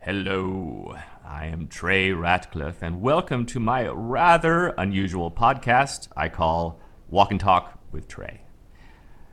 Hello, 0.00 0.96
I 1.26 1.46
am 1.46 1.66
Trey 1.66 2.12
Ratcliffe, 2.12 2.82
and 2.82 3.02
welcome 3.02 3.44
to 3.46 3.58
my 3.58 3.88
rather 3.88 4.68
unusual 4.78 5.28
podcast 5.28 6.06
I 6.16 6.28
call 6.28 6.78
Walk 7.10 7.32
and 7.32 7.40
Talk 7.40 7.80
with 7.90 8.06
Trey. 8.06 8.42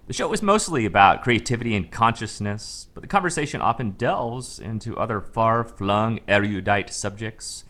The 0.08 0.14
show 0.14 0.34
is 0.34 0.42
mostly 0.42 0.84
about 0.86 1.22
creativity 1.22 1.76
and 1.76 1.92
consciousness, 1.92 2.88
but 2.96 3.02
the 3.02 3.08
conversation 3.08 3.62
often 3.62 3.92
delves 3.92 4.58
into 4.58 4.98
other 4.98 5.22
far 5.22 5.64
flung, 5.64 6.20
erudite 6.28 6.92
subjects, 6.92 7.66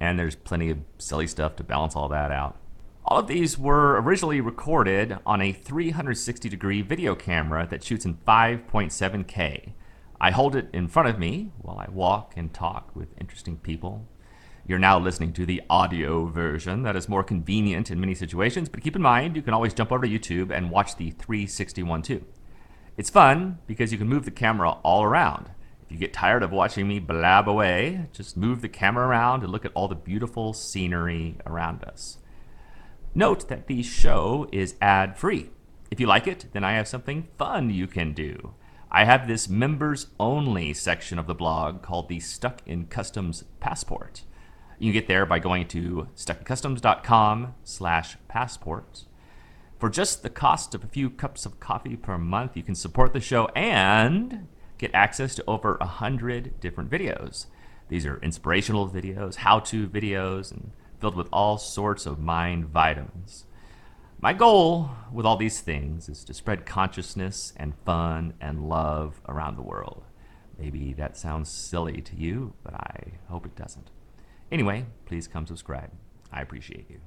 and 0.00 0.18
there's 0.18 0.34
plenty 0.34 0.68
of 0.68 0.78
silly 0.98 1.28
stuff 1.28 1.54
to 1.56 1.64
balance 1.64 1.94
all 1.94 2.08
that 2.08 2.32
out. 2.32 2.56
All 3.04 3.20
of 3.20 3.28
these 3.28 3.56
were 3.56 4.00
originally 4.00 4.40
recorded 4.40 5.16
on 5.24 5.40
a 5.40 5.52
360 5.52 6.48
degree 6.48 6.82
video 6.82 7.14
camera 7.14 7.68
that 7.70 7.84
shoots 7.84 8.04
in 8.04 8.16
5.7K. 8.26 9.74
I 10.22 10.30
hold 10.30 10.54
it 10.54 10.68
in 10.72 10.86
front 10.86 11.08
of 11.08 11.18
me 11.18 11.50
while 11.58 11.80
I 11.80 11.90
walk 11.90 12.34
and 12.36 12.54
talk 12.54 12.94
with 12.94 13.08
interesting 13.20 13.56
people. 13.56 14.06
You're 14.64 14.78
now 14.78 14.96
listening 14.96 15.32
to 15.32 15.44
the 15.44 15.60
audio 15.68 16.26
version 16.26 16.84
that 16.84 16.94
is 16.94 17.08
more 17.08 17.24
convenient 17.24 17.90
in 17.90 17.98
many 17.98 18.14
situations, 18.14 18.68
but 18.68 18.84
keep 18.84 18.94
in 18.94 19.02
mind 19.02 19.34
you 19.34 19.42
can 19.42 19.52
always 19.52 19.74
jump 19.74 19.90
over 19.90 20.06
to 20.06 20.18
YouTube 20.18 20.52
and 20.52 20.70
watch 20.70 20.94
the 20.94 21.10
361 21.10 22.02
too. 22.02 22.24
It's 22.96 23.10
fun 23.10 23.58
because 23.66 23.90
you 23.90 23.98
can 23.98 24.08
move 24.08 24.24
the 24.24 24.30
camera 24.30 24.70
all 24.84 25.02
around. 25.02 25.50
If 25.86 25.90
you 25.90 25.98
get 25.98 26.12
tired 26.12 26.44
of 26.44 26.52
watching 26.52 26.86
me 26.86 27.00
blab 27.00 27.48
away, 27.48 28.06
just 28.12 28.36
move 28.36 28.62
the 28.62 28.68
camera 28.68 29.08
around 29.08 29.42
and 29.42 29.50
look 29.50 29.64
at 29.64 29.72
all 29.74 29.88
the 29.88 29.96
beautiful 29.96 30.52
scenery 30.52 31.36
around 31.46 31.82
us. 31.82 32.18
Note 33.12 33.48
that 33.48 33.66
the 33.66 33.82
show 33.82 34.48
is 34.52 34.76
ad 34.80 35.18
free. 35.18 35.50
If 35.90 35.98
you 35.98 36.06
like 36.06 36.28
it, 36.28 36.46
then 36.52 36.62
I 36.62 36.74
have 36.74 36.86
something 36.86 37.26
fun 37.36 37.70
you 37.70 37.88
can 37.88 38.12
do. 38.12 38.54
I 38.94 39.04
have 39.04 39.26
this 39.26 39.48
members 39.48 40.08
only 40.20 40.74
section 40.74 41.18
of 41.18 41.26
the 41.26 41.34
blog 41.34 41.80
called 41.80 42.10
the 42.10 42.20
Stuck 42.20 42.60
in 42.66 42.84
Customs 42.88 43.42
Passport. 43.58 44.24
You 44.78 44.92
get 44.92 45.08
there 45.08 45.24
by 45.24 45.38
going 45.38 45.66
to 45.68 46.08
stuckincustoms.com 46.14 47.54
slash 47.64 48.18
passport. 48.28 49.04
For 49.78 49.88
just 49.88 50.22
the 50.22 50.28
cost 50.28 50.74
of 50.74 50.84
a 50.84 50.88
few 50.88 51.08
cups 51.08 51.46
of 51.46 51.58
coffee 51.58 51.96
per 51.96 52.18
month, 52.18 52.54
you 52.54 52.62
can 52.62 52.74
support 52.74 53.14
the 53.14 53.20
show 53.20 53.46
and 53.56 54.46
get 54.76 54.90
access 54.92 55.34
to 55.36 55.44
over 55.46 55.78
a 55.80 55.86
hundred 55.86 56.60
different 56.60 56.90
videos. 56.90 57.46
These 57.88 58.04
are 58.04 58.20
inspirational 58.22 58.90
videos, 58.90 59.36
how-to 59.36 59.88
videos, 59.88 60.52
and 60.52 60.70
filled 61.00 61.16
with 61.16 61.30
all 61.32 61.56
sorts 61.56 62.04
of 62.04 62.18
mind 62.18 62.66
vitamins. 62.66 63.46
My 64.22 64.32
goal 64.32 64.88
with 65.10 65.26
all 65.26 65.36
these 65.36 65.60
things 65.60 66.08
is 66.08 66.22
to 66.26 66.32
spread 66.32 66.64
consciousness 66.64 67.52
and 67.56 67.74
fun 67.84 68.34
and 68.40 68.68
love 68.68 69.20
around 69.26 69.56
the 69.56 69.62
world. 69.62 70.04
Maybe 70.56 70.92
that 70.92 71.16
sounds 71.16 71.50
silly 71.50 72.00
to 72.02 72.14
you, 72.14 72.52
but 72.62 72.72
I 72.72 73.14
hope 73.28 73.46
it 73.46 73.56
doesn't. 73.56 73.90
Anyway, 74.52 74.86
please 75.06 75.26
come 75.26 75.44
subscribe. 75.44 75.90
I 76.32 76.40
appreciate 76.40 76.88
you. 76.88 77.00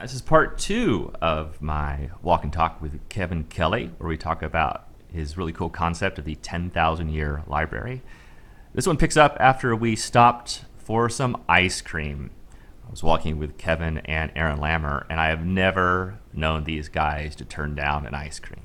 This 0.00 0.14
is 0.14 0.22
part 0.22 0.56
two 0.56 1.12
of 1.20 1.60
my 1.60 2.10
walk 2.22 2.44
and 2.44 2.52
talk 2.52 2.80
with 2.80 3.08
Kevin 3.08 3.42
Kelly, 3.42 3.90
where 3.98 4.08
we 4.08 4.16
talk 4.16 4.40
about 4.40 4.86
his 5.12 5.36
really 5.36 5.52
cool 5.52 5.70
concept 5.70 6.20
of 6.20 6.24
the 6.24 6.36
10,000 6.36 7.08
year 7.08 7.42
library. 7.48 8.00
This 8.72 8.86
one 8.86 8.96
picks 8.96 9.16
up 9.16 9.36
after 9.40 9.74
we 9.74 9.96
stopped 9.96 10.66
for 10.78 11.08
some 11.08 11.42
ice 11.48 11.80
cream. 11.80 12.30
I 12.86 12.92
was 12.92 13.02
walking 13.02 13.40
with 13.40 13.58
Kevin 13.58 13.98
and 13.98 14.30
Aaron 14.36 14.60
Lammer, 14.60 15.04
and 15.10 15.18
I 15.18 15.30
have 15.30 15.44
never 15.44 16.20
known 16.36 16.64
these 16.64 16.88
guys 16.88 17.34
to 17.36 17.44
turn 17.44 17.74
down 17.74 18.06
an 18.06 18.14
ice 18.14 18.38
cream. 18.38 18.64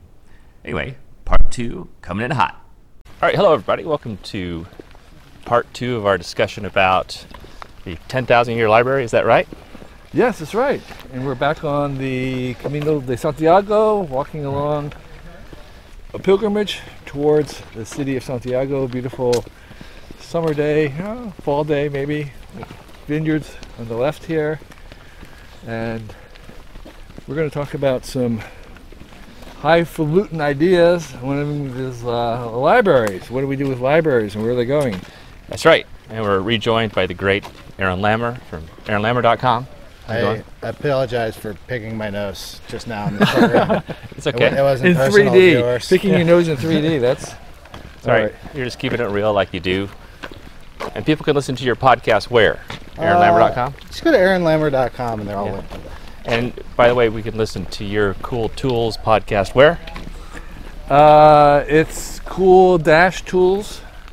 Anyway, 0.66 0.98
part 1.26 1.52
two 1.52 1.90
coming 2.02 2.26
in 2.26 2.32
hot. 2.32 2.66
All 3.22 3.28
right, 3.28 3.36
hello 3.36 3.54
everybody. 3.54 3.84
Welcome 3.84 4.18
to 4.24 4.66
part 5.46 5.72
two 5.74 5.96
of 5.96 6.06
our 6.06 6.18
discussion 6.18 6.66
about 6.66 7.26
the 7.86 7.98
10,000 8.08 8.56
year 8.56 8.70
library. 8.70 9.04
Is 9.04 9.12
that 9.12 9.26
right? 9.26 9.48
Yes, 10.14 10.40
that's 10.40 10.56
right. 10.56 10.82
And 11.14 11.26
we're 11.26 11.36
back 11.36 11.64
on 11.64 11.98
the 11.98 12.56
Camino 12.56 13.00
de 13.00 13.16
Santiago, 13.16 14.00
walking 14.00 14.46
along 14.46 14.94
a 16.14 16.20
pilgrimage 16.20 16.82
towards 17.06 17.62
the 17.76 17.86
city 17.86 18.18
of 18.18 18.24
Santiago. 18.24 18.88
Beautiful 18.88 19.46
summer 20.20 20.54
day, 20.54 20.92
uh, 20.94 21.30
fall 21.42 21.64
day 21.64 21.90
maybe. 21.90 22.32
Vineyards 23.06 23.56
on 23.78 23.88
the 23.88 23.96
left 23.96 24.26
here. 24.26 24.60
And 25.68 26.14
we're 27.30 27.36
going 27.36 27.48
to 27.50 27.54
talk 27.54 27.76
about 27.76 28.06
some 28.06 28.42
highfalutin 29.62 30.42
ideas. 30.42 31.12
One 31.22 31.38
of 31.38 31.48
them 31.48 31.78
is 31.86 32.04
uh, 32.04 32.50
libraries. 32.58 33.30
What 33.30 33.42
do 33.42 33.48
we 33.48 33.56
do 33.56 33.68
with 33.70 33.80
libraries 33.80 34.34
and 34.34 34.44
where 34.44 34.54
are 34.54 34.56
they 34.56 34.66
going? 34.66 35.00
That's 35.48 35.64
right. 35.64 35.86
And 36.10 36.24
we're 36.24 36.40
rejoined 36.42 36.94
by 36.94 37.06
the 37.06 37.14
great 37.14 37.46
Aaron 37.78 38.00
Lammer 38.00 38.42
from 38.50 38.64
AaronLammer.com. 38.86 39.68
How 40.08 40.14
you 40.14 40.20
I, 40.20 40.22
doing? 40.34 40.44
I 40.64 40.70
apologize 40.70 41.38
for 41.38 41.54
picking 41.68 41.96
my 41.96 42.10
nose 42.10 42.60
just 42.68 42.88
now 42.88 43.08
in 43.08 43.18
the 43.18 43.26
program. 43.28 43.84
It's 44.18 44.26
okay. 44.26 44.58
it 44.58 44.62
wasn't 44.64 44.90
In 44.90 44.96
personal 44.96 45.32
3D. 45.32 45.40
viewers. 45.52 45.88
Picking 45.88 46.14
your 46.14 46.24
nose 46.24 46.48
in 46.48 46.58
3D. 46.58 47.00
That's 47.02 47.36
It's 47.98 48.08
all 48.08 48.14
right. 48.14 48.34
Alright. 48.34 48.56
You're 48.56 48.66
just 48.66 48.80
keeping 48.80 49.00
it 49.00 49.06
real 49.06 49.34
like 49.34 49.54
you 49.54 49.60
do. 49.60 49.88
And 50.96 51.06
people 51.06 51.24
can 51.24 51.36
listen 51.36 51.56
to 51.58 51.64
your 51.64 51.76
podcast 51.76 52.32
where? 52.32 52.56
Uh, 52.98 53.04
AaronLammer.com. 53.04 53.76
Just 53.88 54.04
go 54.04 54.12
to 54.12 54.18
aaronlammer.com 54.18 55.20
and 55.20 55.30
they're 55.30 55.38
all 55.38 55.46
Yeah. 55.46 55.54
linked. 55.54 55.79
And 56.30 56.54
by 56.76 56.88
the 56.88 56.94
way, 56.96 57.10
we 57.10 57.24
can 57.24 57.36
listen 57.38 57.66
to 57.68 57.84
your 57.84 58.14
Cool 58.16 58.50
Tools 58.50 58.98
podcast 58.98 59.56
where? 59.56 59.80
Uh, 60.88 61.66
it's 61.68 62.20
cool-tools.org 62.22 63.66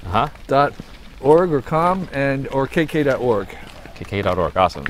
Uh 0.06 0.28
huh. 0.48 0.70
or 1.20 1.60
com 1.62 2.08
and 2.12 2.48
or 2.48 2.66
kk.org. 2.66 3.48
KK.org. 3.96 4.56
Awesome. 4.56 4.86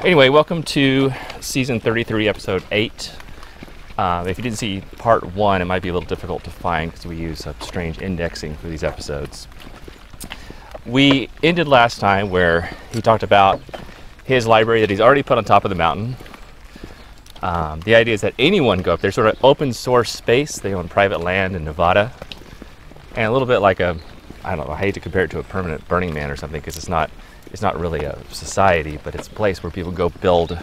Anyway, 0.00 0.28
welcome 0.28 0.62
to 0.64 1.12
season 1.40 1.78
33, 1.78 2.28
episode 2.28 2.64
8. 2.72 3.12
Um, 3.98 4.26
if 4.28 4.38
you 4.38 4.42
didn't 4.42 4.58
see 4.58 4.82
part 4.98 5.32
one, 5.34 5.62
it 5.62 5.64
might 5.66 5.80
be 5.82 5.88
a 5.90 5.92
little 5.92 6.08
difficult 6.08 6.42
to 6.44 6.50
find 6.50 6.90
because 6.90 7.06
we 7.06 7.16
use 7.16 7.46
a 7.46 7.54
strange 7.60 8.00
indexing 8.02 8.54
for 8.56 8.66
these 8.68 8.82
episodes. 8.82 9.46
We 10.84 11.30
ended 11.42 11.66
last 11.68 11.98
time 12.00 12.30
where 12.30 12.70
he 12.92 13.00
talked 13.00 13.22
about 13.22 13.60
his 14.26 14.46
library 14.46 14.80
that 14.80 14.90
he's 14.90 15.00
already 15.00 15.22
put 15.22 15.38
on 15.38 15.44
top 15.44 15.64
of 15.64 15.68
the 15.70 15.76
mountain. 15.76 16.16
Um, 17.42 17.80
the 17.80 17.94
idea 17.94 18.14
is 18.14 18.22
that 18.22 18.34
anyone 18.38 18.82
go 18.82 18.92
up 18.92 19.00
there, 19.00 19.12
sort 19.12 19.28
of 19.28 19.44
open 19.44 19.72
source 19.72 20.10
space. 20.10 20.58
They 20.58 20.74
own 20.74 20.88
private 20.88 21.20
land 21.20 21.54
in 21.54 21.64
Nevada, 21.64 22.12
and 23.14 23.26
a 23.26 23.30
little 23.30 23.46
bit 23.46 23.58
like 23.58 23.78
a, 23.78 23.96
I 24.42 24.56
don't 24.56 24.66
know, 24.66 24.72
I 24.72 24.78
hate 24.78 24.94
to 24.94 25.00
compare 25.00 25.24
it 25.24 25.30
to 25.30 25.38
a 25.38 25.44
permanent 25.44 25.86
Burning 25.86 26.12
Man 26.12 26.30
or 26.30 26.36
something 26.36 26.60
because 26.60 26.76
it's 26.76 26.88
not, 26.88 27.10
it's 27.52 27.62
not 27.62 27.78
really 27.78 28.04
a 28.04 28.18
society, 28.30 28.98
but 29.04 29.14
it's 29.14 29.28
a 29.28 29.30
place 29.30 29.62
where 29.62 29.70
people 29.70 29.92
go 29.92 30.08
build 30.08 30.58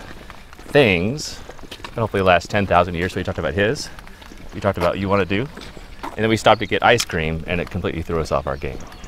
things 0.57 1.39
that 1.69 1.95
hopefully 1.95 2.21
last 2.21 2.49
10,000 2.49 2.95
years. 2.95 3.13
So 3.13 3.19
we 3.19 3.23
talked 3.23 3.39
about 3.39 3.53
his, 3.53 3.89
we 4.53 4.59
talked 4.59 4.77
about 4.77 4.97
you 4.97 5.07
want 5.07 5.21
to 5.21 5.25
do, 5.25 5.47
and 6.03 6.17
then 6.17 6.27
we 6.27 6.37
stopped 6.37 6.59
to 6.59 6.67
get 6.67 6.83
ice 6.83 7.05
cream, 7.05 7.43
and 7.47 7.61
it 7.61 7.69
completely 7.69 8.01
threw 8.01 8.19
us 8.19 8.31
off 8.31 8.45
our 8.45 8.57
game. 8.57 8.79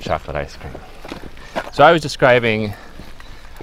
Chocolate 0.00 0.36
ice 0.36 0.56
cream. 0.56 0.72
So 1.74 1.84
I 1.84 1.92
was 1.92 2.00
describing. 2.00 2.72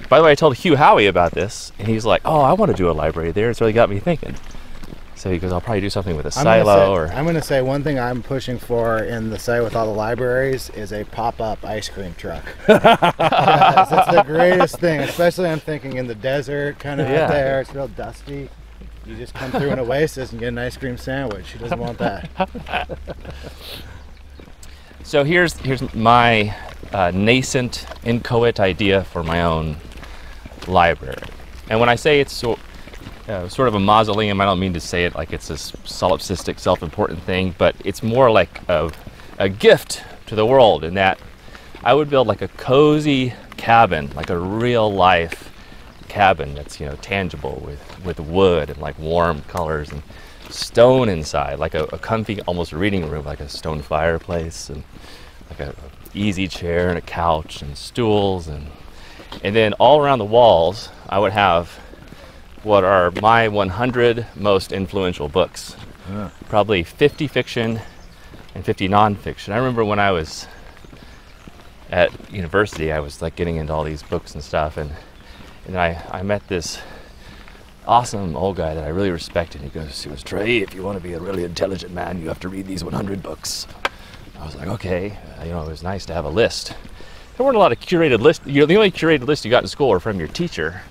By 0.08 0.18
the 0.18 0.24
way, 0.24 0.32
I 0.32 0.34
told 0.34 0.56
Hugh 0.56 0.74
Howey 0.74 1.08
about 1.08 1.32
this, 1.32 1.72
and 1.78 1.86
he's 1.88 2.04
like, 2.04 2.22
"Oh, 2.24 2.40
I 2.40 2.52
want 2.54 2.70
to 2.70 2.76
do 2.76 2.90
a 2.90 2.92
library 2.92 3.30
there." 3.32 3.50
It's 3.50 3.60
really 3.60 3.72
got 3.72 3.88
me 3.90 3.98
thinking. 4.00 4.34
So 5.14 5.30
he 5.30 5.38
goes, 5.38 5.52
"I'll 5.52 5.60
probably 5.60 5.82
do 5.82 5.90
something 5.90 6.16
with 6.16 6.24
a 6.26 6.38
I'm 6.38 6.44
gonna, 6.44 6.64
silo 6.64 6.76
say, 6.76 6.90
or." 7.12 7.16
I'm 7.16 7.26
gonna 7.26 7.42
say 7.42 7.60
one 7.62 7.82
thing 7.84 7.98
I'm 7.98 8.22
pushing 8.22 8.58
for 8.58 8.98
in 8.98 9.30
the 9.30 9.38
site 9.38 9.62
with 9.62 9.76
all 9.76 9.84
the 9.86 9.92
libraries 9.92 10.70
is 10.70 10.92
a 10.92 11.04
pop-up 11.04 11.64
ice 11.64 11.88
cream 11.88 12.14
truck. 12.16 12.42
Yes, 12.68 13.90
that's 13.90 14.10
the 14.16 14.22
greatest 14.24 14.78
thing, 14.78 15.00
especially 15.00 15.48
I'm 15.48 15.60
thinking 15.60 15.96
in 15.98 16.06
the 16.06 16.14
desert, 16.14 16.78
kind 16.78 17.00
of 17.00 17.08
Yeah. 17.08 17.24
out 17.24 17.28
there. 17.30 17.60
It's 17.60 17.74
real 17.74 17.88
dusty. 17.88 18.48
You 19.06 19.16
just 19.16 19.34
come 19.34 19.50
through 19.52 19.70
an 19.70 19.78
oasis 19.78 20.30
and 20.32 20.40
get 20.40 20.48
an 20.48 20.58
ice 20.58 20.76
cream 20.76 20.96
sandwich. 20.96 21.52
Who 21.52 21.58
doesn't 21.60 21.78
want 21.78 21.98
that? 21.98 22.30
So 25.02 25.24
here's 25.24 25.54
here's 25.58 25.94
my 25.94 26.54
uh, 26.92 27.10
nascent, 27.14 27.86
inchoate 28.04 28.60
idea 28.60 29.04
for 29.04 29.22
my 29.22 29.42
own 29.42 29.76
library. 30.68 31.22
And 31.68 31.80
when 31.80 31.88
I 31.88 31.94
say 31.94 32.20
it's 32.20 32.32
so, 32.32 32.58
uh, 33.28 33.48
sort 33.48 33.68
of 33.68 33.74
a 33.74 33.80
mausoleum, 33.80 34.40
I 34.40 34.44
don't 34.44 34.58
mean 34.58 34.74
to 34.74 34.80
say 34.80 35.04
it 35.04 35.14
like 35.14 35.32
it's 35.32 35.50
a 35.50 35.54
s- 35.54 35.72
solipsistic, 35.84 36.58
self-important 36.58 37.22
thing, 37.22 37.54
but 37.58 37.76
it's 37.84 38.02
more 38.02 38.30
like 38.30 38.60
a, 38.68 38.90
a 39.38 39.48
gift 39.48 40.02
to 40.26 40.34
the 40.34 40.44
world 40.46 40.84
in 40.84 40.94
that 40.94 41.18
I 41.82 41.94
would 41.94 42.10
build 42.10 42.26
like 42.26 42.42
a 42.42 42.48
cozy 42.48 43.32
cabin, 43.56 44.10
like 44.14 44.30
a 44.30 44.38
real 44.38 44.92
life 44.92 45.46
cabin 46.08 46.54
that's 46.54 46.80
you 46.80 46.86
know 46.86 46.96
tangible 46.96 47.62
with 47.64 48.04
with 48.04 48.18
wood 48.18 48.68
and 48.68 48.78
like 48.80 48.98
warm 48.98 49.42
colors 49.42 49.90
and 49.92 50.02
stone 50.48 51.08
inside, 51.08 51.58
like 51.58 51.74
a, 51.74 51.84
a 51.84 51.98
comfy, 51.98 52.40
almost 52.42 52.72
reading 52.72 53.08
room, 53.08 53.24
like 53.24 53.40
a 53.40 53.48
stone 53.48 53.80
fireplace 53.80 54.68
and 54.68 54.82
like 55.48 55.60
a, 55.60 55.70
a 55.70 55.74
easy 56.12 56.48
chair 56.48 56.88
and 56.88 56.98
a 56.98 57.02
couch 57.02 57.62
and 57.62 57.76
stools 57.78 58.48
and 58.48 58.66
and 59.42 59.54
then 59.54 59.72
all 59.74 60.00
around 60.00 60.18
the 60.18 60.24
walls 60.24 60.88
I 61.08 61.18
would 61.18 61.32
have 61.32 61.68
what 62.62 62.84
are 62.84 63.10
my 63.22 63.48
100 63.48 64.26
most 64.36 64.72
influential 64.72 65.28
books. 65.28 65.74
Probably 66.48 66.82
50 66.82 67.26
fiction, 67.26 67.80
and 68.54 68.64
50 68.64 68.88
nonfiction. 68.88 69.52
I 69.52 69.56
remember 69.56 69.84
when 69.84 69.98
I 69.98 70.10
was 70.10 70.46
at 71.90 72.10
university, 72.32 72.92
I 72.92 73.00
was 73.00 73.22
like 73.22 73.36
getting 73.36 73.56
into 73.56 73.72
all 73.72 73.84
these 73.84 74.02
books 74.02 74.34
and 74.34 74.42
stuff, 74.42 74.76
and 74.76 74.90
and 75.66 75.78
I, 75.78 76.02
I 76.10 76.22
met 76.22 76.46
this 76.48 76.80
awesome 77.86 78.36
old 78.36 78.56
guy 78.56 78.74
that 78.74 78.84
I 78.84 78.88
really 78.88 79.10
respected. 79.10 79.60
He 79.60 79.68
goes, 79.68 80.02
he 80.02 80.10
was 80.10 80.22
Trey, 80.22 80.58
if 80.58 80.74
you 80.74 80.82
want 80.82 80.98
to 80.98 81.02
be 81.02 81.12
a 81.12 81.20
really 81.20 81.44
intelligent 81.44 81.92
man, 81.92 82.20
you 82.20 82.28
have 82.28 82.40
to 82.40 82.48
read 82.48 82.66
these 82.66 82.82
100 82.82 83.22
books. 83.22 83.66
I 84.38 84.46
was 84.46 84.56
like, 84.56 84.68
okay, 84.68 85.18
uh, 85.38 85.44
you 85.44 85.50
know, 85.50 85.62
it 85.62 85.68
was 85.68 85.82
nice 85.82 86.06
to 86.06 86.14
have 86.14 86.24
a 86.24 86.30
list. 86.30 86.74
There 87.36 87.44
weren't 87.44 87.56
a 87.56 87.60
lot 87.60 87.72
of 87.72 87.80
curated 87.80 88.20
lists. 88.20 88.46
You 88.46 88.60
know, 88.60 88.66
the 88.66 88.76
only 88.76 88.90
curated 88.90 89.26
list 89.26 89.44
you 89.44 89.50
got 89.50 89.62
in 89.62 89.68
school 89.68 89.88
were 89.88 90.00
from 90.00 90.18
your 90.18 90.28
teacher, 90.28 90.82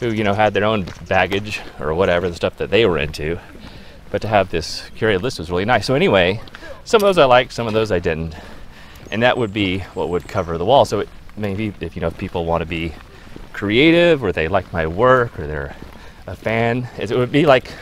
who 0.00 0.12
you 0.12 0.22
know 0.22 0.34
had 0.34 0.54
their 0.54 0.64
own 0.64 0.86
baggage 1.08 1.60
or 1.80 1.94
whatever 1.94 2.28
the 2.28 2.36
stuff 2.36 2.56
that 2.58 2.70
they 2.70 2.86
were 2.86 2.98
into. 2.98 3.38
But 4.10 4.22
to 4.22 4.28
have 4.28 4.50
this 4.50 4.88
curated 4.96 5.22
list 5.22 5.38
was 5.38 5.50
really 5.50 5.64
nice. 5.64 5.86
So 5.86 5.94
anyway, 5.94 6.40
some 6.84 7.02
of 7.02 7.06
those 7.06 7.18
I 7.18 7.24
liked, 7.24 7.52
some 7.52 7.66
of 7.66 7.72
those 7.72 7.92
I 7.92 7.98
didn't, 7.98 8.34
and 9.10 9.22
that 9.22 9.36
would 9.36 9.52
be 9.52 9.80
what 9.94 10.08
would 10.08 10.28
cover 10.28 10.56
the 10.56 10.64
wall. 10.64 10.84
So 10.84 11.00
it, 11.00 11.08
maybe 11.36 11.72
if 11.80 11.96
you 11.96 12.00
know 12.00 12.08
if 12.08 12.16
people 12.16 12.44
want 12.44 12.62
to 12.62 12.66
be 12.66 12.92
creative 13.52 14.22
or 14.22 14.30
they 14.30 14.46
like 14.46 14.72
my 14.72 14.86
work 14.86 15.38
or 15.38 15.46
they're 15.46 15.74
a 16.26 16.36
fan, 16.36 16.88
it 16.96 17.10
would 17.10 17.32
be 17.32 17.44
like 17.44 17.72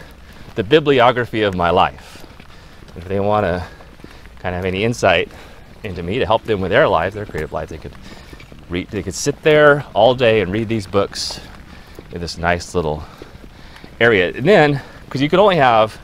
the 0.55 0.64
bibliography 0.64 1.43
of 1.43 1.55
my 1.55 1.70
life. 1.70 2.26
If 2.97 3.05
they 3.05 3.20
want 3.20 3.44
to 3.44 3.67
kind 4.38 4.55
of 4.55 4.59
have 4.61 4.64
any 4.64 4.85
insight 4.85 5.31
into 5.91 6.03
me 6.03 6.19
to 6.19 6.27
help 6.27 6.44
them 6.44 6.61
with 6.61 6.71
their 6.71 6.88
lives, 6.88 7.15
their 7.15 7.27
creative 7.27 7.53
lives, 7.53 7.71
they 7.71 7.79
could 7.79 7.94
read, 8.69 8.88
they 8.88 9.03
could 9.03 9.15
sit 9.15 9.41
there 9.43 9.85
all 9.94 10.15
day 10.15 10.41
and 10.41 10.53
read 10.53 10.69
these 10.69 10.87
books 10.87 11.41
in 12.12 12.21
this 12.21 12.38
nice 12.38 12.75
little 12.75 13.03
area. 14.00 14.29
And 14.29 14.47
then, 14.47 14.83
because 15.05 15.23
you 15.23 15.29
could 15.29 15.38
only 15.38 15.56
have 15.56 15.94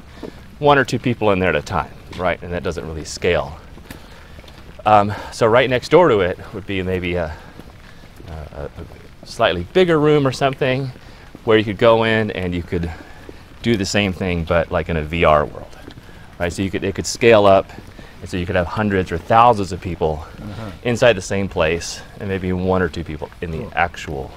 one 0.59 0.79
or 0.79 0.85
two 0.85 0.99
people 0.99 1.31
in 1.33 1.39
there 1.39 1.51
at 1.51 1.57
a 1.57 1.63
time, 1.63 1.93
right? 2.17 2.41
And 2.43 2.53
that 2.53 2.63
doesn't 2.63 2.87
really 2.87 3.05
scale. 3.05 3.59
Um, 4.85 5.13
so 5.31 5.47
right 5.47 5.69
next 5.69 5.91
door 5.91 6.09
to 6.09 6.21
it 6.21 6.39
would 6.55 6.67
be 6.67 6.83
maybe 6.83 7.15
a, 7.15 7.37
a, 8.29 8.69
a 9.23 9.27
slightly 9.27 9.65
bigger 9.73 9.99
room 9.99 10.27
or 10.27 10.33
something 10.33 10.91
where 11.45 11.59
you 11.59 11.65
could 11.65 11.79
go 11.79 12.05
in 12.05 12.31
and 12.33 12.55
you 12.55 12.63
could 12.63 12.91
do 13.63 13.77
the 13.77 13.87
same 13.87 14.13
thing 14.13 14.45
but 14.45 14.71
like 14.71 14.89
in 14.89 14.97
a 14.97 15.03
VR 15.03 15.51
world, 15.51 15.77
right? 16.39 16.53
So 16.53 16.63
you 16.63 16.71
could 16.71 16.85
it 16.85 16.95
could 16.95 17.07
scale 17.07 17.47
up, 17.47 17.71
and 18.23 18.31
so 18.31 18.37
you 18.37 18.47
could 18.47 18.55
have 18.57 18.67
hundreds 18.69 19.11
or 19.13 19.19
thousands 19.19 19.73
of 19.73 19.81
people 19.81 20.25
inside 20.85 21.15
the 21.15 21.21
same 21.21 21.49
place, 21.49 22.01
and 22.21 22.29
maybe 22.29 22.53
one 22.53 22.81
or 22.81 22.89
two 22.89 23.03
people 23.05 23.29
in 23.43 23.51
the 23.51 23.67
actual 23.77 24.31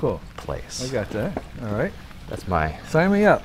Cool. 0.00 0.20
place. 0.38 0.82
I 0.88 0.92
got 0.92 1.10
that. 1.10 1.40
All 1.62 1.74
right. 1.74 1.92
That's 2.28 2.48
my 2.48 2.74
Sign 2.88 3.12
me 3.12 3.26
up. 3.26 3.42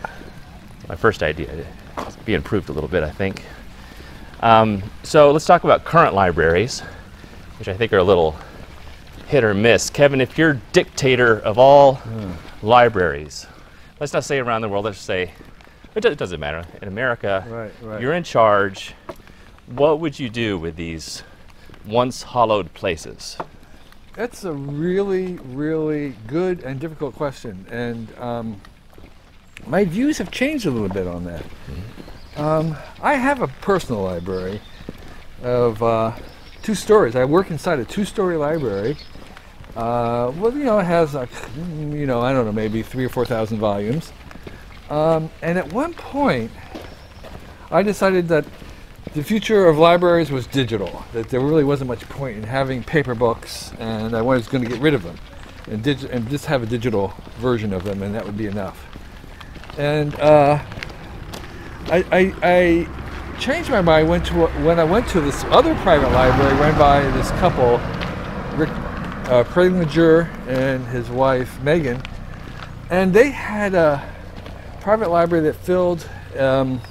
my 0.88 0.96
first 0.96 1.22
idea. 1.22 1.66
It's 2.00 2.16
being 2.18 2.38
improved 2.38 2.70
a 2.70 2.72
little 2.72 2.90
bit, 2.90 3.04
I 3.04 3.12
think. 3.12 3.44
Um, 4.40 4.82
so 5.04 5.32
let's 5.32 5.46
talk 5.46 5.64
about 5.66 5.84
current 5.86 6.14
libraries, 6.16 6.80
which 7.60 7.68
I 7.68 7.74
think 7.74 7.92
are 7.94 7.98
a 8.00 8.04
little 8.04 8.36
hit 9.28 9.44
or 9.44 9.54
miss. 9.54 9.90
Kevin, 9.90 10.22
if 10.22 10.38
you're 10.38 10.60
dictator 10.72 11.40
of 11.40 11.58
all 11.58 12.00
libraries, 12.62 13.48
let's 14.00 14.14
not 14.14 14.24
say 14.24 14.40
around 14.40 14.62
the 14.62 14.70
world, 14.70 14.86
let's 14.86 14.98
say, 14.98 15.32
it, 15.96 16.04
it 16.06 16.18
doesn't 16.18 16.40
matter. 16.40 16.66
In 16.82 16.88
America, 16.88 17.46
Right, 17.48 17.72
right. 17.82 18.02
you're 18.02 18.14
in 18.14 18.24
charge. 18.24 18.94
What 19.68 20.00
would 20.00 20.20
you 20.20 20.30
do 20.30 20.58
with 20.58 20.76
these 20.76 21.24
once 21.86 22.22
hollowed 22.24 22.74
places? 22.74 23.38
That's 24.14 24.44
a 24.44 24.52
really, 24.52 25.38
really 25.38 26.16
good 26.28 26.62
and 26.62 26.80
difficult 26.80 27.16
question, 27.16 27.66
and 27.72 28.16
um, 28.20 28.62
my 29.66 29.86
views 29.86 30.18
have 30.20 30.30
changed 30.30 30.66
a 30.66 30.72
little 30.72 30.90
bit 30.90 31.08
on 31.08 31.24
that. 31.24 31.44
Um, 32.36 32.76
I 33.02 33.16
have 33.16 33.42
a 33.42 33.48
personal 33.48 34.04
library 34.04 34.62
of 35.42 35.82
uh, 35.82 36.12
two 36.62 36.76
stories. 36.76 37.16
I 37.16 37.26
work 37.26 37.50
inside 37.50 37.80
a 37.80 37.86
two-story 37.86 38.38
library. 38.38 38.98
Uh, 39.76 40.32
well, 40.38 40.54
you 40.54 40.64
know, 40.64 40.78
it 40.80 40.84
has, 40.84 41.14
mm, 41.14 41.98
you 41.98 42.06
know, 42.06 42.22
I 42.22 42.34
don't 42.34 42.46
know, 42.46 42.52
maybe 42.52 42.84
three 42.84 43.06
or 43.06 43.10
four 43.10 43.26
thousand 43.26 43.58
volumes. 43.60 44.14
Um, 44.90 45.32
and 45.42 45.58
at 45.58 45.74
one 45.74 45.94
point, 45.94 46.52
I 47.72 47.82
decided 47.82 48.28
that 48.28 48.46
the 49.14 49.24
future 49.24 49.68
of 49.68 49.78
libraries 49.78 50.32
was 50.32 50.48
digital. 50.48 51.04
That 51.14 51.30
there 51.30 51.40
really 51.40 51.64
wasn't 51.64 51.90
much 51.90 52.02
point 52.10 52.38
in 52.38 52.44
having 52.44 52.84
paper 52.84 53.14
books, 53.14 53.72
and 53.80 54.16
I 54.16 54.22
was 54.22 54.48
going 54.48 54.64
to 54.64 54.70
get 54.70 54.80
rid 54.80 54.94
of 54.94 55.04
them, 55.04 55.18
and, 55.70 55.84
dig- 55.84 56.06
and 56.06 56.28
just 56.30 56.46
have 56.48 56.64
a 56.64 56.66
digital 56.66 57.14
version 57.38 57.74
of 57.74 57.84
them, 57.84 58.02
and 58.02 58.16
that 58.16 58.26
would 58.26 58.38
be 58.38 58.48
enough. 58.48 58.86
And 59.78 60.16
uh, 60.20 60.60
I, 61.88 62.06
I, 62.12 62.34
I 62.44 63.40
changed 63.40 63.70
my 63.70 63.82
mind. 63.82 64.10
Went 64.10 64.26
to 64.28 64.48
when 64.64 64.80
I 64.80 64.84
went 64.84 65.08
to 65.10 65.22
this 65.22 65.44
other 65.46 65.76
private 65.76 66.12
library 66.12 66.54
run 66.56 66.78
by 66.78 67.02
this 67.18 67.30
couple, 67.32 67.78
Rick 68.58 68.70
uh, 69.30 69.44
Prelinger 69.44 70.28
and 70.48 70.86
his 70.88 71.10
wife 71.10 71.62
Megan, 71.62 72.02
and 72.90 73.14
they 73.14 73.30
had 73.30 73.74
a 73.74 74.04
private 74.82 75.10
library 75.10 75.44
that 75.46 75.56
filled. 75.56 76.08
Um, 76.38 76.82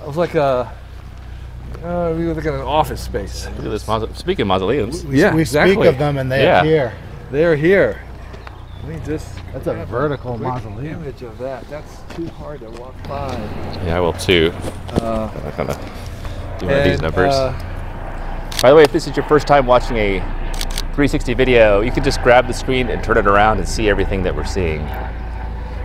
it 0.00 0.06
was 0.06 0.16
like 0.16 0.34
a 0.34 0.72
uh, 1.84 2.14
we 2.16 2.26
were 2.26 2.34
looking 2.34 2.48
at 2.52 2.60
an 2.60 2.60
office 2.62 3.00
space. 3.00 3.46
Look 3.56 3.66
at 3.66 3.70
this. 3.70 3.86
Mauso- 3.86 4.12
Speaking 4.14 4.42
of 4.42 4.48
mausoleums, 4.48 5.04
We, 5.04 5.20
Yeah, 5.20 5.34
we 5.34 5.42
exactly. 5.42 5.74
speak 5.74 5.86
of 5.86 5.98
them 5.98 6.18
and 6.18 6.30
they 6.30 6.44
Yeah. 6.44 6.60
appear. 6.60 6.92
They're 7.30 7.56
here. 7.56 8.00
Let 8.84 8.94
me 8.94 9.00
just. 9.04 9.28
That's 9.52 9.66
a 9.66 9.74
grab 9.74 9.88
vertical 9.88 10.32
quick 10.36 10.42
mausoleum. 10.48 11.02
Image 11.02 11.22
of 11.22 11.38
that. 11.38 11.68
That's 11.68 12.00
too 12.14 12.26
hard 12.38 12.60
to 12.60 12.70
walk 12.80 12.94
by. 13.08 13.36
yeah, 13.84 13.96
I 13.96 14.00
will 14.00 14.12
too. 14.12 14.52
Uh, 15.00 15.28
I'm 15.34 15.44
not 15.44 15.56
gonna 15.56 15.78
do 16.58 16.66
one 16.66 16.74
of 16.76 16.84
these 16.84 16.92
and, 16.94 17.02
numbers. 17.02 17.34
uh, 17.34 17.52
By 18.62 18.70
the 18.70 18.76
way, 18.76 18.82
if 18.84 18.92
this 18.92 19.06
is 19.06 19.16
your 19.16 19.26
first 19.26 19.46
time 19.46 19.66
watching 19.66 19.96
a 19.96 20.20
360 20.94 21.34
video, 21.34 21.80
you 21.82 21.90
can 21.90 22.02
just 22.04 22.22
grab 22.22 22.46
the 22.46 22.54
screen 22.54 22.88
and 22.88 23.02
turn 23.04 23.16
it 23.18 23.26
around 23.26 23.58
and 23.58 23.68
see 23.68 23.88
everything 23.90 24.22
that 24.22 24.34
we're 24.34 24.44
seeing. 24.44 24.80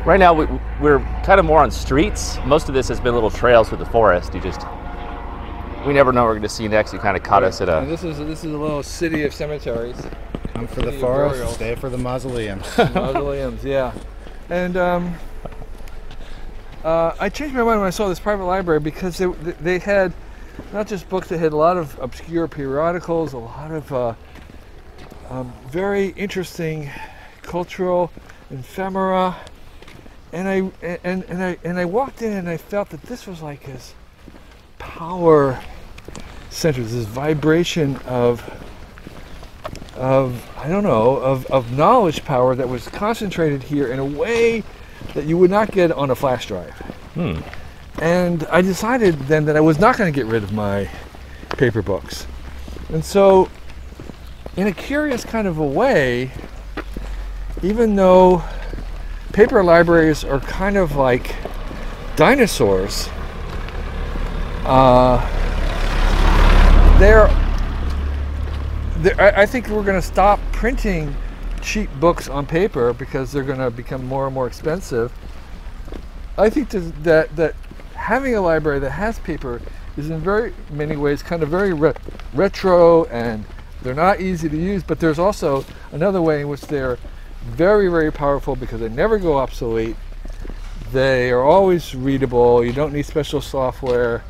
Right 0.06 0.20
now, 0.20 0.34
we, 0.34 0.48
we're 0.80 1.00
kind 1.26 1.40
of 1.40 1.46
more 1.46 1.60
on 1.62 1.70
streets. 1.70 2.38
Most 2.46 2.70
of 2.70 2.74
this 2.76 2.88
has 2.88 3.00
been 3.00 3.14
little 3.14 3.30
trails 3.30 3.70
through 3.70 3.80
the 3.80 3.86
forest. 3.86 4.34
You 4.34 4.40
just, 4.42 4.62
we 5.86 5.94
never 5.94 6.12
know 6.12 6.22
what 6.22 6.28
we're 6.28 6.34
going 6.34 6.44
to 6.44 6.50
see 6.50 6.68
next. 6.68 6.94
You 6.94 7.00
kind 7.00 7.18
of 7.18 7.24
caught 7.24 7.44
us 7.44 7.62
at 7.62 7.70
and 7.70 7.88
a. 7.88 7.90
this 7.90 8.04
is 8.04 8.18
this 8.20 8.44
is 8.44 8.54
a 8.54 8.58
little 8.58 8.84
city 8.84 9.24
of 9.24 9.34
cemeteries, 9.34 9.96
Come 10.54 10.68
for 10.68 10.82
the 10.82 10.92
forest, 10.94 11.56
stay 11.56 11.76
for 11.76 11.90
the 11.90 11.98
mausoleums. 11.98 12.66
mausoleums. 12.78 13.64
Yeah, 13.64 13.94
and 14.50 14.78
um, 14.78 15.16
uh, 16.84 17.16
I 17.20 17.30
changed 17.30 17.56
my 17.56 17.64
mind 17.64 17.80
when 17.80 17.88
I 17.88 17.92
saw 17.92 18.08
this 18.10 18.20
private 18.20 18.46
library 18.46 18.80
because 18.80 19.18
they 19.18 19.26
they 19.26 19.80
had 19.80 20.14
not 20.74 20.88
just 20.88 21.10
books. 21.10 21.28
They 21.28 21.38
had 21.38 21.54
a 21.54 21.58
lot 21.58 21.78
of 21.78 21.98
obscure 22.00 22.48
periodicals, 22.48 23.34
a 23.34 23.38
lot 23.38 23.72
of 23.72 23.92
uh, 23.92 24.14
um, 25.30 25.54
very 25.70 26.10
interesting 26.10 26.90
cultural 27.42 28.12
ephemera. 28.50 29.36
And 30.34 30.48
I 30.48 30.72
and, 31.04 31.24
and 31.26 31.44
I 31.44 31.58
and 31.64 31.78
I 31.78 31.86
walked 31.86 32.22
in 32.22 32.32
and 32.32 32.48
I 32.48 32.58
felt 32.58 32.90
that 32.92 33.02
this 33.04 33.28
was 33.28 33.42
like 33.42 33.64
his 33.64 33.94
power 34.96 35.58
centers, 36.50 36.92
this 36.92 37.06
vibration 37.06 37.96
of 38.08 38.44
of 39.96 40.50
I 40.58 40.68
don't 40.68 40.84
know 40.84 41.18
of, 41.18 41.46
of 41.48 41.72
knowledge 41.72 42.26
power 42.26 42.56
that 42.56 42.68
was 42.68 42.88
concentrated 42.90 43.64
here 43.64 43.88
in 43.88 44.00
a 44.00 44.06
way 44.06 44.64
that 45.14 45.26
you 45.26 45.38
would 45.38 45.50
not 45.50 45.72
get 45.72 45.92
on 45.92 46.12
a 46.12 46.16
flash 46.16 46.46
drive. 46.48 46.74
Hmm. 47.14 47.40
And 48.02 48.44
I 48.46 48.62
decided 48.62 49.18
then 49.22 49.46
that 49.46 49.56
I 49.56 49.62
was 49.62 49.80
not 49.80 49.98
going 49.98 50.12
to 50.12 50.16
get 50.16 50.26
rid 50.26 50.44
of 50.44 50.52
my 50.52 50.90
paper 51.58 51.82
books. 51.82 52.28
And 52.90 53.04
so, 53.04 53.50
in 54.58 54.68
a 54.68 54.74
curious 54.74 55.24
kind 55.24 55.48
of 55.48 55.58
a 55.58 55.66
way, 55.66 56.32
even 57.64 57.96
though 57.96 58.44
paper 59.32 59.64
libraries 59.64 60.24
are 60.24 60.40
kind 60.42 60.78
of 60.78 60.96
like 60.96 61.36
dinosaurs, 62.16 63.10
uh, 64.66 65.18
they're, 67.00 67.28
they're 68.98 69.38
I, 69.38 69.46
think 69.46 69.68
we're 69.68 69.84
going 69.84 70.00
to 70.00 70.08
stop 70.08 70.40
printing 70.52 71.16
cheap 71.62 71.90
books 72.00 72.28
on 72.30 72.46
paper 72.46 72.94
because 72.94 73.32
they're 73.32 73.44
going 73.44 73.60
to 73.60 73.72
become 73.72 74.06
more 74.06 74.26
and 74.26 74.34
more 74.34 74.48
expensive. 74.48 75.12
I 76.38 76.50
think 76.50 76.70
that, 76.70 77.04
that 77.04 77.36
that 77.36 77.56
having 77.96 78.36
a 78.36 78.42
library 78.42 78.80
that 78.80 78.92
has 78.92 79.20
paper 79.20 79.62
is 79.98 80.10
in 80.10 80.20
very 80.20 80.54
many 80.72 80.96
ways 80.96 81.22
kind 81.22 81.44
of 81.44 81.50
very 81.50 81.74
re- 81.74 81.94
retro 82.34 83.06
and 83.06 83.46
they're 83.82 83.94
not 83.94 84.22
easy 84.22 84.48
to 84.48 84.58
use, 84.58 84.84
but 84.84 85.00
there's 85.00 85.20
also 85.20 85.66
another 85.92 86.22
way 86.22 86.42
in 86.42 86.48
which 86.48 86.62
they're 86.62 86.98
very, 87.44 87.88
very 87.88 88.12
powerful 88.12 88.56
because 88.56 88.80
they 88.80 88.90
never 88.90 89.18
go 89.18 89.38
obsolete. 89.38 89.96
They 90.92 91.32
are 91.32 91.42
always 91.42 91.96
readable. 91.96 92.64
You 92.64 92.74
don't 92.74 92.94
need 92.94 93.06
special 93.06 93.42
software. 93.42 94.24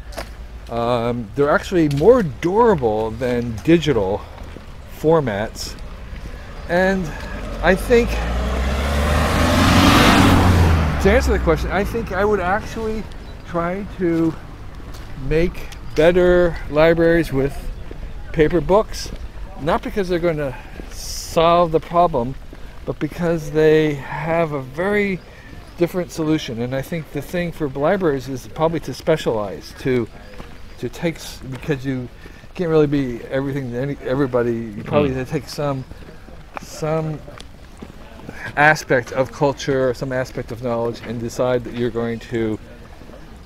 Um, 0.71 1.29
they're 1.35 1.49
actually 1.49 1.89
more 1.89 2.23
durable 2.23 3.11
than 3.11 3.57
digital 3.65 4.21
formats. 4.97 5.75
And 6.69 7.05
I 7.61 7.75
think, 7.75 8.09
to 11.03 11.11
answer 11.11 11.33
the 11.33 11.39
question, 11.43 11.69
I 11.71 11.83
think 11.83 12.13
I 12.13 12.23
would 12.23 12.39
actually 12.39 13.03
try 13.47 13.85
to 13.97 14.33
make 15.27 15.67
better 15.93 16.55
libraries 16.69 17.33
with 17.33 17.53
paper 18.31 18.61
books, 18.61 19.11
not 19.59 19.83
because 19.83 20.07
they're 20.07 20.19
going 20.19 20.37
to 20.37 20.55
solve 20.91 21.73
the 21.73 21.81
problem, 21.81 22.33
but 22.85 22.97
because 22.97 23.51
they 23.51 23.95
have 23.95 24.53
a 24.53 24.61
very 24.61 25.19
different 25.77 26.11
solution. 26.11 26.61
And 26.61 26.73
I 26.73 26.81
think 26.81 27.11
the 27.11 27.21
thing 27.21 27.51
for 27.51 27.67
libraries 27.67 28.29
is 28.29 28.47
probably 28.47 28.79
to 28.81 28.93
specialize, 28.93 29.73
to 29.79 30.07
to 30.81 30.89
take 30.89 31.17
because 31.51 31.85
you 31.85 32.09
can't 32.55 32.69
really 32.69 32.87
be 32.87 33.21
everything 33.25 33.71
to 33.71 33.77
any, 33.77 33.97
everybody. 34.03 34.53
You 34.53 34.83
probably 34.83 35.13
to 35.13 35.25
take 35.25 35.47
some 35.47 35.85
some 36.61 37.19
aspect 38.57 39.11
of 39.13 39.31
culture, 39.31 39.93
some 39.93 40.11
aspect 40.11 40.51
of 40.51 40.63
knowledge, 40.63 41.01
and 41.05 41.19
decide 41.19 41.63
that 41.63 41.73
you're 41.75 41.89
going 41.91 42.19
to 42.19 42.59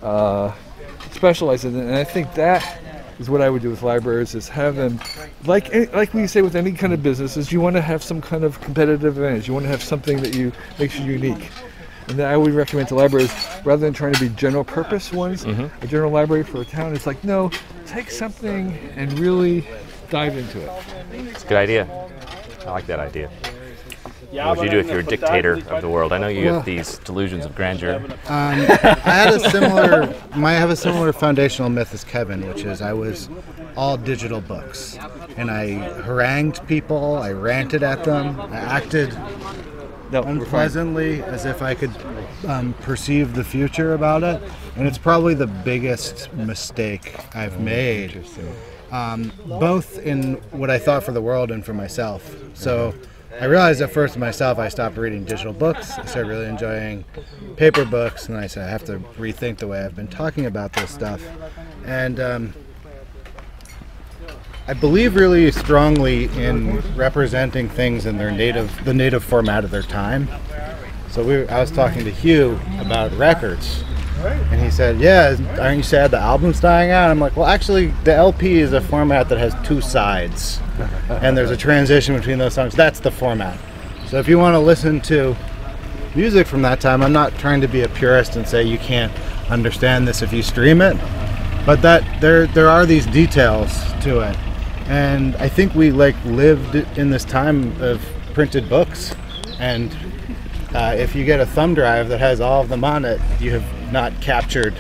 uh, 0.01 0.54
specialize 1.12 1.65
in 1.65 1.75
it. 1.75 1.82
And 1.82 1.96
I 1.96 2.04
think 2.04 2.34
that 2.36 2.82
is 3.20 3.30
what 3.30 3.42
I 3.42 3.50
would 3.50 3.62
do 3.62 3.70
with 3.70 3.84
libraries: 3.84 4.34
is 4.34 4.48
have 4.50 4.75
them, 4.75 5.00
like 5.46 5.74
any- 5.74 5.88
like 5.88 6.13
we 6.13 6.27
say 6.27 6.42
with 6.42 6.56
any 6.56 6.72
kind 6.72 6.94
of 6.94 7.04
business, 7.04 7.38
is 7.38 7.51
you 7.51 7.60
want 7.62 7.75
to 7.75 7.82
have 7.82 8.01
some 8.01 8.22
kind 8.22 8.44
of 8.44 8.60
competitive 8.62 9.18
advantage. 9.18 9.48
You 9.48 9.54
want 9.54 9.65
to 9.65 9.70
have 9.70 9.84
something 9.84 10.22
that 10.22 10.34
you 10.34 10.51
makes 10.80 10.98
you 10.98 11.06
unique. 11.06 11.50
And 12.08 12.20
then 12.20 12.28
I 12.32 12.38
would 12.38 12.54
recommend 12.54 12.88
to 12.90 12.96
libraries, 12.96 13.34
rather 13.64 13.82
than 13.82 13.94
trying 13.94 14.14
to 14.14 14.20
be 14.20 14.30
general 14.30 14.64
purpose 14.64 15.12
ones, 15.12 15.44
a 15.44 15.88
general 15.88 16.12
library 16.12 16.44
for 16.44 16.62
a 16.62 16.66
town, 16.66 16.94
it's 16.96 17.08
like 17.08 17.24
no, 17.24 17.50
take 17.86 18.12
something 18.12 18.72
and 18.96 19.18
really 19.20 19.66
dive 20.10 20.38
into 20.38 20.60
it. 20.62 20.72
It's 21.12 21.44
a 21.44 21.48
good 21.48 21.58
idea. 21.58 21.88
I 22.66 22.72
like 22.72 22.86
that 22.88 23.00
idea. 23.00 23.30
What 24.32 24.58
would 24.58 24.66
you 24.66 24.72
do 24.72 24.80
if 24.80 24.88
you 24.88 24.96
were 24.96 25.02
dictator 25.02 25.54
of 25.70 25.82
the 25.82 25.88
world? 25.90 26.12
I 26.12 26.18
know 26.18 26.28
you 26.28 26.46
Well- 26.46 26.56
have 26.56 26.66
these 26.66 26.98
delusions 27.00 27.46
of 27.46 27.56
grandeur. 27.56 27.96
Um, 27.96 28.12
I 28.28 28.54
had 29.06 29.34
a 29.34 29.40
similar, 29.50 30.14
I 30.34 30.54
have 30.54 30.70
a 30.70 30.76
similar 30.76 31.14
foundational 31.14 31.70
myth 31.70 31.94
as 31.94 32.04
Kevin, 32.04 32.46
which 32.48 32.64
is 32.66 32.82
I 32.82 32.92
was 32.94 33.30
all 33.78 33.98
digital 33.98 34.42
books, 34.42 34.98
and 35.38 35.50
I 35.50 35.68
harangued 36.04 36.66
people, 36.68 37.18
I 37.18 37.32
ranted 37.32 37.82
at 37.82 38.04
them, 38.04 38.40
I 38.52 38.58
acted 38.58 39.16
No, 40.12 40.24
unpleasantly 40.24 41.24
as 41.24 41.46
if 41.46 41.62
I 41.62 41.74
could 41.74 41.92
um, 42.48 42.74
perceive 42.82 43.34
the 43.34 43.44
future 43.44 43.94
about 43.94 44.24
it, 44.24 44.42
and 44.76 44.88
it's 44.88 44.98
probably 44.98 45.34
the 45.34 45.48
biggest 45.48 46.32
mistake 46.34 47.16
I've 47.36 47.60
made, 47.60 48.24
um, 48.92 49.32
both 49.46 49.98
in 50.00 50.36
what 50.52 50.70
I 50.70 50.78
thought 50.78 51.04
for 51.04 51.12
the 51.12 51.22
world 51.22 51.52
and 51.52 51.66
for 51.66 51.74
myself. 51.74 52.36
So. 52.54 52.94
I 53.38 53.48
realized 53.48 53.82
at 53.82 53.92
first 53.92 54.18
myself 54.18 54.60
I 54.60 54.70
stopped 54.70 54.96
reading 54.96 55.26
digital 55.26 55.52
books. 55.52 56.00
I 56.00 56.06
started 56.06 56.30
really 56.30 56.46
enjoying 56.46 57.04
paper 57.58 57.84
books, 57.84 58.30
and 58.30 58.38
I 58.38 58.48
said 58.48 58.66
I 58.66 58.72
have 58.72 58.86
to 58.86 59.00
rethink 59.18 59.58
the 59.58 59.68
way 59.68 59.84
I've 59.84 59.94
been 59.94 60.08
talking 60.08 60.46
about 60.46 60.72
this 60.72 60.90
stuff. 60.90 61.22
And 61.86 62.22
um, 62.22 62.54
I 64.67 64.74
believe 64.74 65.15
really 65.15 65.51
strongly 65.51 66.25
in 66.43 66.79
representing 66.95 67.69
things 67.69 68.07
in 68.07 68.17
their 68.17 68.31
native, 68.31 68.84
the 68.84 68.95
native 68.95 69.24
format 69.24 69.63
of 69.63 69.69
their 69.69 69.84
time. 69.84 70.27
So 71.12 71.24
we, 71.24 71.48
I 71.48 71.62
was 71.62 71.69
talking 71.69 72.03
to 72.03 72.10
Hugh 72.10 72.60
about 72.79 73.12
records, 73.13 73.84
and 74.24 74.60
he 74.60 74.72
said, 74.72 75.00
"Yeah, 75.00 75.38
aren't 75.62 75.77
you 75.77 75.84
sad 75.84 76.10
the 76.10 76.17
album's 76.17 76.60
dying 76.60 76.89
out?" 76.89 77.12
I'm 77.12 77.19
like, 77.19 77.38
"Well, 77.38 77.45
actually, 77.45 77.88
the 78.05 78.13
LP 78.15 78.60
is 78.60 78.74
a 78.74 78.81
format 78.81 79.29
that 79.29 79.38
has 79.38 79.53
two 79.63 79.81
sides, 79.81 80.60
and 81.10 81.38
there's 81.38 81.51
a 81.51 81.57
transition 81.57 82.15
between 82.15 82.39
those 82.39 82.55
songs. 82.55 82.74
That's 82.74 83.00
the 83.00 83.12
format. 83.12 83.60
So 84.07 84.17
if 84.17 84.27
you 84.27 84.39
want 84.39 84.55
to 84.55 84.60
listen 84.60 85.00
to 85.01 85.36
music 86.15 86.48
from 86.48 86.63
that 86.63 86.81
time, 86.81 87.03
I'm 87.03 87.13
not 87.13 87.38
trying 87.38 87.62
to 87.62 87.67
be 87.67 87.81
a 87.81 87.89
purist 87.89 88.36
and 88.36 88.48
say 88.48 88.63
you 88.63 88.79
can't 88.79 89.13
understand 89.51 90.07
this 90.07 90.24
if 90.24 90.34
you 90.34 90.41
stream 90.41 90.81
it, 90.81 90.98
but 91.67 91.84
that 91.84 92.03
there 92.19 92.48
there 92.48 92.67
are 92.67 92.88
these 92.88 93.05
details 93.05 93.72
to 94.01 94.22
it, 94.22 94.36
and 94.88 95.36
I 95.38 95.50
think 95.50 95.74
we 95.75 95.92
like 95.92 96.15
lived 96.25 96.75
in 96.98 97.10
this 97.10 97.25
time 97.25 97.80
of 97.82 98.06
printed 98.34 98.70
books, 98.70 99.15
and 99.60 99.96
uh, 100.74 100.96
if 100.98 101.15
you 101.15 101.25
get 101.25 101.39
a 101.39 101.46
thumb 101.46 101.74
drive 101.74 102.10
that 102.10 102.20
has 102.20 102.42
all 102.42 102.62
of 102.62 102.70
them 102.70 102.84
on 102.84 103.06
it, 103.06 103.20
you 103.39 103.51
have 103.51 103.92
not 103.92 104.20
captured 104.22 104.75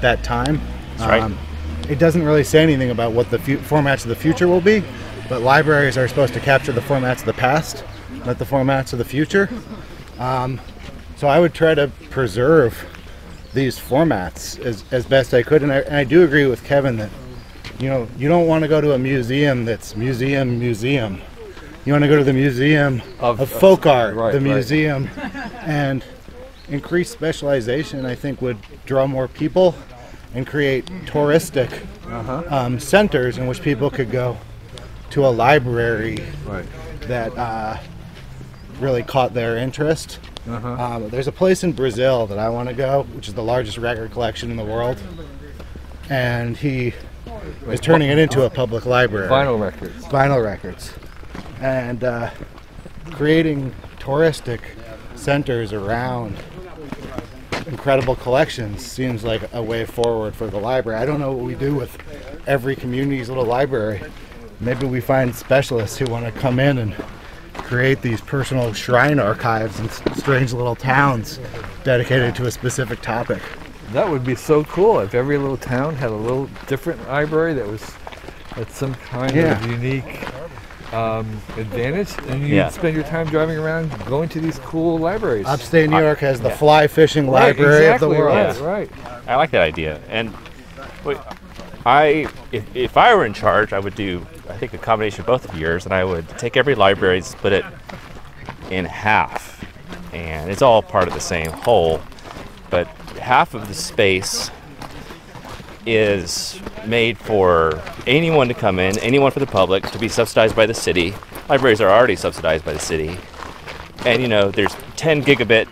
that 0.00 0.22
time. 0.22 0.60
Right. 0.98 1.32
it 1.88 1.98
doesn't 1.98 2.22
really 2.22 2.44
say 2.44 2.62
anything 2.62 2.90
about 2.90 3.12
what 3.12 3.30
the 3.30 3.38
fu- 3.38 3.56
formats 3.56 4.02
of 4.02 4.08
the 4.08 4.16
future 4.16 4.46
will 4.48 4.60
be, 4.60 4.84
but 5.30 5.40
libraries 5.40 5.96
are 5.96 6.06
supposed 6.06 6.34
to 6.34 6.40
capture 6.40 6.72
the 6.72 6.82
formats 6.82 7.20
of 7.20 7.24
the 7.24 7.32
past, 7.32 7.84
not 8.26 8.38
the 8.38 8.44
formats 8.44 8.92
of 8.92 8.98
the 8.98 9.04
future. 9.04 9.48
Um, 10.18 10.60
so 11.16 11.26
I 11.26 11.40
would 11.40 11.54
try 11.54 11.74
to 11.74 11.90
preserve 12.10 12.86
these 13.54 13.78
formats 13.78 14.58
as, 14.60 14.84
as 14.90 15.06
best 15.06 15.32
I 15.32 15.42
could, 15.42 15.62
and 15.62 15.72
I, 15.72 15.78
and 15.78 15.96
I 15.96 16.04
do 16.04 16.22
agree 16.22 16.46
with 16.46 16.62
Kevin 16.64 16.96
that 16.98 17.10
you 17.80 17.88
know 17.88 18.06
you 18.18 18.28
don't 18.28 18.46
want 18.46 18.62
to 18.62 18.68
go 18.68 18.80
to 18.80 18.92
a 18.92 18.98
museum 18.98 19.64
that's 19.64 19.96
museum 19.96 20.58
museum. 20.58 21.20
You 21.84 21.92
want 21.94 22.04
to 22.04 22.08
go 22.08 22.18
to 22.18 22.24
the 22.24 22.32
museum 22.34 23.00
Of- 23.18 23.40
of, 23.40 23.48
folk 23.50 23.86
art, 23.86 24.14
right, 24.14 24.32
the 24.32 24.38
right. 24.40 24.44
museum, 24.54 25.08
and 25.62 26.04
increased 26.68 27.12
specialization. 27.12 28.04
I 28.04 28.14
think 28.14 28.42
would 28.42 28.58
draw 28.84 29.06
more 29.06 29.26
people 29.28 29.74
and 30.34 30.46
create 30.46 30.86
touristic 31.06 31.70
Uh-huh. 32.06 32.42
um, 32.50 32.78
centers 32.78 33.38
in 33.38 33.46
which 33.46 33.62
people 33.62 33.90
could 33.90 34.10
go 34.10 34.36
to 35.10 35.26
a 35.26 35.28
library 35.30 36.18
Right. 36.46 36.66
that 37.08 37.36
uh, 37.36 37.78
really 38.78 39.02
caught 39.02 39.32
their 39.34 39.56
interest. 39.56 40.18
Uh-huh. 40.48 40.68
Um, 40.68 41.08
there's 41.08 41.26
a 41.28 41.32
place 41.32 41.64
in 41.64 41.72
Brazil 41.72 42.26
that 42.26 42.38
I 42.38 42.48
want 42.50 42.68
to 42.68 42.74
go, 42.74 43.04
which 43.14 43.26
is 43.28 43.34
the 43.34 43.42
largest 43.42 43.78
record 43.78 44.12
collection 44.12 44.50
in 44.50 44.56
the 44.56 44.64
world, 44.64 44.98
and 46.08 46.56
he 46.56 46.94
is 47.68 47.80
turning 47.80 48.10
it 48.10 48.18
into 48.18 48.44
a 48.44 48.50
public 48.50 48.86
library. 48.86 49.28
Vinyl 49.28 49.60
records. 49.60 50.04
Vinyl 50.06 50.44
records, 50.44 50.92
and 51.60 52.04
uh, 52.04 52.30
creating 53.10 53.74
touristic 53.98 54.60
centers 55.14 55.72
around 55.72 56.36
incredible 57.66 58.16
collections 58.16 58.84
seems 58.84 59.22
like 59.22 59.42
a 59.52 59.62
way 59.62 59.84
forward 59.84 60.34
for 60.34 60.48
the 60.48 60.58
library. 60.58 61.00
I 61.00 61.06
don't 61.06 61.20
know 61.20 61.32
what 61.32 61.44
we 61.44 61.54
do 61.54 61.74
with 61.74 61.96
every 62.46 62.74
community's 62.74 63.28
little 63.28 63.44
library. 63.44 64.02
Maybe 64.60 64.86
we 64.86 65.00
find 65.00 65.34
specialists 65.34 65.96
who 65.96 66.06
want 66.06 66.26
to 66.26 66.40
come 66.40 66.58
in 66.58 66.78
and 66.78 66.94
create 67.54 68.02
these 68.02 68.20
personal 68.20 68.72
shrine 68.72 69.18
archives 69.18 69.78
in 69.78 69.88
strange 70.14 70.52
little 70.52 70.74
towns 70.74 71.38
dedicated 71.84 72.34
to 72.36 72.46
a 72.46 72.50
specific 72.50 73.00
topic. 73.00 73.40
That 73.92 74.08
would 74.08 74.24
be 74.24 74.34
so 74.34 74.64
cool 74.64 75.00
if 75.00 75.14
every 75.14 75.36
little 75.38 75.56
town 75.56 75.96
had 75.96 76.10
a 76.10 76.14
little 76.14 76.48
different 76.66 77.06
library 77.08 77.54
that 77.54 77.66
was 77.66 77.92
at 78.56 78.70
some 78.70 78.94
kind 78.94 79.34
Yeah. 79.34 79.58
of 79.64 79.70
unique 79.70 80.26
um, 80.92 81.40
advantage, 81.56 82.10
and 82.28 82.40
you 82.42 82.56
Yeah. 82.56 82.64
would 82.64 82.72
spend 82.74 82.94
your 82.96 83.04
time 83.04 83.28
driving 83.28 83.56
around 83.58 83.92
going 84.06 84.28
to 84.30 84.40
these 84.40 84.58
cool 84.60 84.98
libraries. 84.98 85.46
Upstate 85.46 85.88
New 85.88 86.00
York 86.00 86.18
has 86.18 86.40
the 86.40 86.48
yeah. 86.48 86.56
fly 86.56 86.86
fishing 86.88 87.28
Right, 87.30 87.48
library 87.56 87.84
exactly, 87.86 88.06
of 88.08 88.12
the 88.12 88.18
world. 88.18 88.56
Right, 88.60 88.90
right. 88.90 88.90
I 89.28 89.36
like 89.36 89.52
that 89.52 89.62
idea. 89.62 90.00
And 90.08 90.34
wait, 91.04 91.16
I, 91.86 92.26
if, 92.50 92.64
if 92.74 92.96
I 92.96 93.14
were 93.14 93.24
in 93.24 93.32
charge, 93.34 93.72
I 93.72 93.78
would 93.78 93.94
do, 93.94 94.26
I 94.48 94.56
think, 94.56 94.74
a 94.74 94.78
combination 94.78 95.20
of 95.20 95.26
both 95.26 95.48
of 95.48 95.56
yours, 95.56 95.84
and 95.84 95.94
I 95.94 96.02
would 96.04 96.28
take 96.30 96.56
every 96.56 96.74
library, 96.74 97.18
and 97.18 97.24
split 97.24 97.52
it 97.52 97.64
in 98.70 98.84
half, 98.84 99.64
and 100.12 100.50
it's 100.50 100.62
all 100.62 100.82
part 100.82 101.06
of 101.06 101.14
the 101.14 101.20
same 101.20 101.50
whole, 101.50 102.00
but 102.68 102.88
half 103.18 103.54
of 103.54 103.68
the 103.68 103.74
space 103.74 104.50
is 105.86 106.60
made 106.86 107.18
for 107.18 107.82
anyone 108.06 108.48
to 108.48 108.54
come 108.54 108.78
in, 108.78 108.98
anyone 108.98 109.30
for 109.30 109.40
the 109.40 109.46
public, 109.46 109.84
to 109.90 109.98
be 109.98 110.08
subsidized 110.08 110.54
by 110.54 110.66
the 110.66 110.74
city. 110.74 111.14
Libraries 111.48 111.80
are 111.80 111.90
already 111.90 112.16
subsidized 112.16 112.64
by 112.64 112.72
the 112.72 112.78
city. 112.78 113.18
And 114.04 114.22
you 114.22 114.28
know, 114.28 114.50
there's 114.50 114.74
10 114.96 115.22
gigabit 115.22 115.68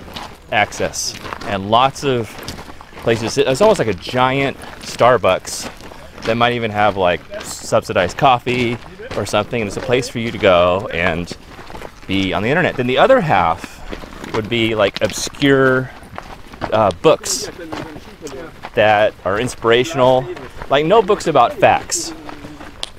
access 0.52 1.18
and 1.42 1.70
lots 1.70 2.04
of 2.04 2.28
places. 3.02 3.38
It's 3.38 3.60
almost 3.60 3.78
like 3.78 3.88
a 3.88 3.94
giant 3.94 4.56
Starbucks 4.80 6.22
that 6.22 6.36
might 6.36 6.52
even 6.52 6.70
have 6.70 6.96
like 6.96 7.20
subsidized 7.42 8.16
coffee 8.16 8.76
or 9.16 9.24
something. 9.24 9.60
And 9.60 9.68
it's 9.68 9.76
a 9.76 9.80
place 9.80 10.08
for 10.08 10.18
you 10.18 10.30
to 10.30 10.38
go 10.38 10.88
and 10.92 11.34
be 12.06 12.32
on 12.32 12.42
the 12.42 12.48
internet. 12.48 12.76
Then 12.76 12.86
the 12.86 12.98
other 12.98 13.20
half 13.20 13.76
would 14.34 14.48
be 14.48 14.74
like 14.74 15.00
obscure 15.00 15.90
uh, 16.60 16.90
books 17.02 17.50
that 18.74 19.14
are 19.24 19.40
inspirational, 19.40 20.26
like 20.70 20.84
no 20.84 21.02
books 21.02 21.26
about 21.26 21.52
facts. 21.52 22.12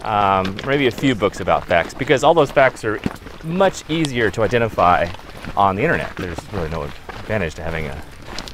Um, 0.02 0.58
maybe 0.66 0.88
a 0.88 0.92
few 0.92 1.14
books 1.14 1.40
about 1.40 1.66
facts, 1.66 1.94
because 1.94 2.24
all 2.24 2.34
those 2.34 2.52
facts 2.52 2.84
are 2.86 3.00
much 3.44 3.90
easier 3.90 4.32
to 4.32 4.44
identify 4.44 5.08
on 5.56 5.76
the 5.76 5.84
internet. 5.84 6.16
There's 6.16 6.40
really 6.54 6.70
no 6.70 6.84
advantage 6.84 7.56
to 7.56 7.64
having 7.64 7.88
a 7.88 7.96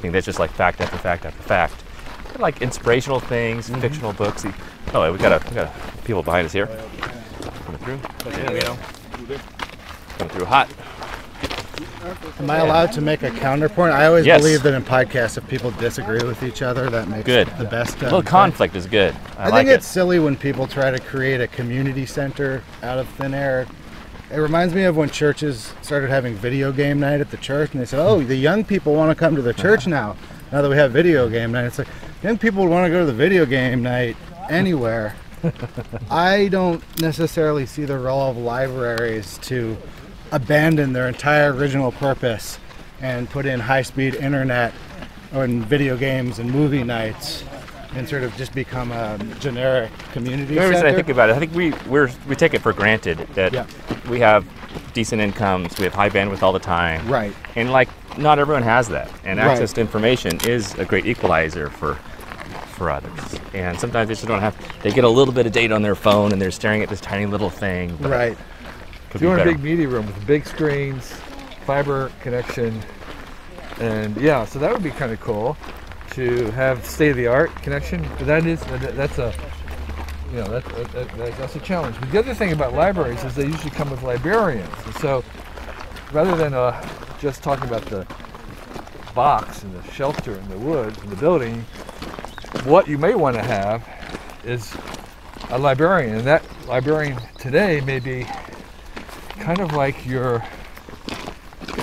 thing 0.00 0.12
that's 0.12 0.26
just 0.26 0.38
like 0.38 0.50
fact 0.50 0.80
after 0.80 0.98
fact 0.98 1.24
after 1.24 1.42
fact. 1.42 1.84
Like 2.38 2.60
inspirational 2.60 3.20
things, 3.20 3.70
fictional 3.70 4.12
books. 4.12 4.44
Oh, 4.92 5.10
we 5.10 5.18
got 5.18 5.32
a 5.32 5.48
we 5.48 5.54
got 5.54 5.66
a 5.66 6.02
people 6.04 6.22
behind 6.22 6.44
us 6.44 6.52
here. 6.52 6.66
Coming 6.66 7.80
through. 7.80 7.98
Coming 10.18 10.34
through 10.34 10.44
hot. 10.44 10.68
Am 12.38 12.50
I 12.50 12.58
allowed 12.58 12.92
to 12.92 13.00
make 13.00 13.22
a 13.22 13.30
counterpoint? 13.30 13.92
I 13.92 14.06
always 14.06 14.26
Yes. 14.26 14.40
believe 14.40 14.62
that 14.62 14.74
in 14.74 14.82
podcasts, 14.82 15.36
if 15.38 15.46
people 15.48 15.70
disagree 15.72 16.22
with 16.22 16.42
each 16.42 16.62
other, 16.62 16.88
that 16.90 17.08
makes 17.08 17.24
Good. 17.24 17.48
the 17.58 17.64
best. 17.64 18.00
A 18.00 18.04
little 18.04 18.22
conflict 18.22 18.76
is 18.76 18.86
good. 18.86 19.14
I, 19.38 19.44
I 19.44 19.48
like 19.48 19.54
think 19.54 19.68
it. 19.70 19.72
it's 19.74 19.86
silly 19.86 20.18
when 20.18 20.36
people 20.36 20.66
try 20.66 20.90
to 20.90 20.98
create 20.98 21.40
a 21.40 21.46
community 21.48 22.06
center 22.06 22.62
out 22.82 22.98
of 22.98 23.08
thin 23.10 23.34
air. 23.34 23.66
It 24.32 24.38
reminds 24.38 24.74
me 24.74 24.84
of 24.84 24.96
when 24.96 25.08
churches 25.10 25.72
started 25.82 26.10
having 26.10 26.34
video 26.34 26.72
game 26.72 26.98
night 26.98 27.20
at 27.20 27.30
the 27.30 27.36
church, 27.36 27.72
and 27.72 27.80
they 27.80 27.86
said, 27.86 28.00
"Oh, 28.00 28.20
the 28.22 28.34
young 28.34 28.64
people 28.64 28.94
want 28.94 29.10
to 29.10 29.14
come 29.14 29.36
to 29.36 29.42
the 29.42 29.54
church 29.54 29.86
uh-huh. 29.86 29.90
now. 29.90 30.16
Now 30.50 30.62
that 30.62 30.68
we 30.68 30.76
have 30.76 30.92
video 30.92 31.28
game 31.28 31.52
night, 31.52 31.64
it's 31.66 31.78
like 31.78 31.88
young 32.22 32.36
people 32.36 32.62
would 32.62 32.70
want 32.70 32.86
to 32.86 32.90
go 32.90 33.00
to 33.00 33.06
the 33.06 33.12
video 33.12 33.46
game 33.46 33.82
night 33.82 34.16
anywhere." 34.50 35.14
I 36.10 36.48
don't 36.48 36.82
necessarily 37.00 37.66
see 37.66 37.84
the 37.84 37.98
role 37.98 38.30
of 38.30 38.36
libraries 38.36 39.38
to 39.42 39.76
abandon 40.32 40.92
their 40.92 41.08
entire 41.08 41.52
original 41.52 41.92
purpose 41.92 42.58
and 43.00 43.28
put 43.30 43.46
in 43.46 43.60
high-speed 43.60 44.14
internet 44.16 44.72
and 45.32 45.64
video 45.66 45.96
games 45.96 46.38
and 46.38 46.50
movie 46.50 46.82
nights 46.82 47.44
and 47.94 48.08
sort 48.08 48.22
of 48.22 48.34
just 48.36 48.54
become 48.54 48.92
a 48.92 49.18
generic 49.40 49.90
community 50.12 50.54
The 50.54 50.68
reason 50.68 50.86
I 50.86 50.92
think 50.92 51.08
about 51.08 51.30
it, 51.30 51.36
I 51.36 51.38
think 51.38 51.54
we 51.54 51.72
we're, 51.88 52.10
we 52.28 52.36
take 52.36 52.54
it 52.54 52.60
for 52.60 52.72
granted 52.72 53.18
that 53.34 53.52
Yeah. 53.52 53.66
we 54.08 54.20
have 54.20 54.44
decent 54.92 55.20
incomes, 55.22 55.76
we 55.78 55.84
have 55.84 55.94
high 55.94 56.10
bandwidth 56.10 56.42
all 56.42 56.52
the 56.52 56.58
time, 56.58 57.06
Right. 57.08 57.32
And 57.54 57.70
like, 57.72 57.88
not 58.18 58.38
everyone 58.38 58.62
has 58.62 58.88
that, 58.88 59.10
and 59.24 59.38
Right. 59.38 59.48
access 59.50 59.72
to 59.74 59.80
information 59.80 60.38
is 60.46 60.74
a 60.78 60.84
great 60.84 61.06
equalizer 61.06 61.68
for 61.70 61.96
for 62.76 62.90
others. 62.90 63.40
And 63.54 63.78
sometimes 63.80 64.08
they 64.08 64.14
just 64.14 64.26
don't 64.26 64.40
have. 64.40 64.54
They 64.82 64.90
get 64.92 65.04
a 65.04 65.08
little 65.08 65.32
bit 65.32 65.46
of 65.46 65.52
data 65.52 65.74
on 65.74 65.80
their 65.80 65.94
phone, 65.94 66.32
and 66.32 66.42
they're 66.42 66.50
staring 66.50 66.82
at 66.82 66.90
this 66.90 67.00
tiny 67.00 67.24
little 67.24 67.48
thing. 67.48 67.96
but 67.98 68.10
Right. 68.10 68.38
Could 69.16 69.22
you 69.22 69.28
be 69.28 69.36
want 69.36 69.48
a 69.48 69.52
big 69.52 69.62
media 69.62 69.88
room 69.88 70.06
with 70.06 70.26
big 70.26 70.46
screens, 70.46 71.10
fiber 71.64 72.12
connection, 72.20 72.82
and 73.80 74.14
yeah, 74.18 74.44
so 74.44 74.58
that 74.58 74.70
would 74.70 74.82
be 74.82 74.90
kind 74.90 75.10
of 75.10 75.20
cool 75.20 75.56
to 76.10 76.50
have 76.50 76.84
state-of-the-art 76.84 77.54
connection. 77.62 78.06
But 78.18 78.26
that 78.26 78.46
is 78.46 78.60
that's 78.94 79.18
a 79.18 79.34
you 80.30 80.36
know 80.36 80.48
that, 80.48 80.64
that, 80.92 81.16
that, 81.16 81.38
that's 81.38 81.56
a 81.56 81.60
challenge. 81.60 81.96
But 81.98 82.12
the 82.12 82.18
other 82.18 82.34
thing 82.34 82.52
about 82.52 82.74
libraries 82.74 83.24
is 83.24 83.34
they 83.34 83.46
usually 83.46 83.70
come 83.70 83.90
with 83.90 84.02
librarians, 84.02 84.68
and 84.84 84.94
so 84.96 85.24
rather 86.12 86.36
than 86.36 86.52
uh, 86.52 86.86
just 87.18 87.42
talking 87.42 87.66
about 87.68 87.86
the 87.86 88.06
box 89.14 89.62
and 89.62 89.74
the 89.74 89.92
shelter 89.92 90.34
and 90.34 90.48
the 90.50 90.58
woods 90.58 90.98
and 90.98 91.10
the 91.10 91.16
building, 91.16 91.62
what 92.64 92.86
you 92.86 92.98
may 92.98 93.14
want 93.14 93.34
to 93.34 93.42
have 93.42 93.82
is 94.44 94.76
a 95.50 95.58
librarian, 95.58 96.16
and 96.16 96.26
that 96.26 96.44
librarian 96.66 97.18
today 97.38 97.80
may 97.80 97.98
be 97.98 98.26
kind 99.46 99.60
of 99.60 99.74
like 99.74 100.04
your 100.04 100.40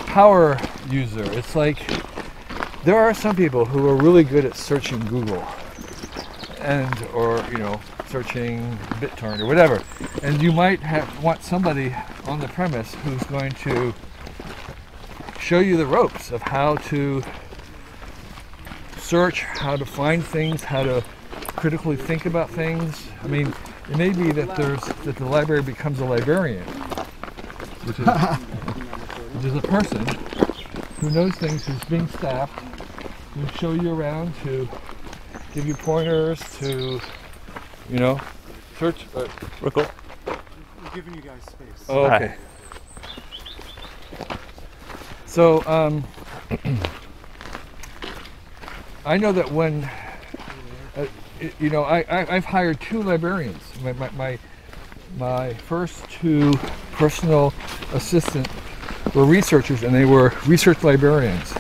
power 0.08 0.60
user. 0.90 1.24
It's 1.32 1.56
like 1.56 1.80
there 2.84 2.98
are 2.98 3.14
some 3.14 3.38
people 3.38 3.64
who 3.64 3.88
are 3.88 3.96
really 3.96 4.26
good 4.26 4.44
at 4.44 4.58
searching 4.58 5.00
Google 5.06 5.48
and 6.60 6.94
or 7.14 7.42
you 7.50 7.60
know 7.60 7.80
searching 8.08 8.78
BitTorrent 9.00 9.40
or 9.40 9.46
whatever, 9.46 9.82
and 10.22 10.42
you 10.42 10.52
might 10.52 10.82
have 10.82 11.24
want 11.24 11.42
somebody 11.42 11.96
on 12.26 12.42
the 12.42 12.50
premise 12.50 12.96
who's 12.96 13.24
going 13.28 13.54
to 13.54 13.94
show 15.40 15.60
you 15.60 15.78
the 15.78 15.86
ropes 15.86 16.34
of 16.34 16.42
how 16.42 16.76
to 16.92 17.24
search, 18.98 19.44
how 19.44 19.78
to 19.78 19.86
find 19.86 20.22
things, 20.22 20.66
how 20.66 20.84
to 20.84 21.02
critically 21.56 21.96
think 21.96 22.26
about 22.26 22.50
things. 22.50 23.08
I 23.24 23.28
mean, 23.28 23.54
it 23.90 23.96
may 23.96 24.10
be 24.10 24.34
that 24.34 24.54
there's 24.58 24.84
that 25.06 25.16
the 25.16 25.26
library 25.26 25.62
becomes 25.62 26.02
a 26.02 26.06
librarian, 26.06 26.66
which 27.86 28.00
is 28.00 28.08
which 29.36 29.46
is 29.46 29.56
a 29.56 29.62
person 29.62 30.06
who 31.00 31.10
knows 31.12 31.34
things, 31.36 31.66
who's 31.66 31.84
being 31.86 32.08
staffed, 32.08 32.64
to 33.34 33.58
show 33.58 33.74
you 33.74 33.94
around, 33.94 34.34
to 34.44 34.68
give 35.54 35.66
you 35.66 35.76
pointers, 35.76 36.40
to 36.60 37.00
you 37.90 38.00
know, 38.00 38.20
search. 38.80 39.06
Uh, 39.16 39.28
Real 39.62 39.72
cool. 39.72 39.86
giving 40.94 41.14
you 41.16 41.22
guys 41.22 41.42
space. 41.44 41.86
oh, 41.90 42.08
Right. 42.08 42.22
okay. 42.22 42.36
So, 45.26 45.64
um, 45.66 46.04
I 49.06 49.18
know 49.18 49.32
that 49.32 49.52
when, 49.52 49.90
uh, 50.96 51.06
you 51.60 51.70
know, 51.70 51.84
I, 51.84 52.02
I, 52.10 52.36
I've 52.36 52.46
hired 52.46 52.80
two 52.80 53.02
librarians. 53.02 53.62
My, 53.82 53.94
my, 53.94 54.10
my, 54.12 54.40
my 55.18 55.54
first 55.56 56.08
two 56.10 56.54
personal 56.94 57.52
assistants 57.94 58.50
were 59.14 59.26
researchers, 59.26 59.84
and 59.84 59.94
they 59.94 60.06
were 60.06 60.34
research 60.48 60.84
librarians. 60.84 61.54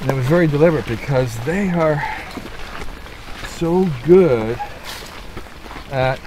And 0.00 0.10
it 0.10 0.14
was 0.14 0.26
very 0.26 0.46
deliberate 0.46 0.86
because 0.86 1.36
they 1.44 1.70
are 1.70 2.02
so 3.48 3.88
good 4.04 4.58
at 5.90 6.20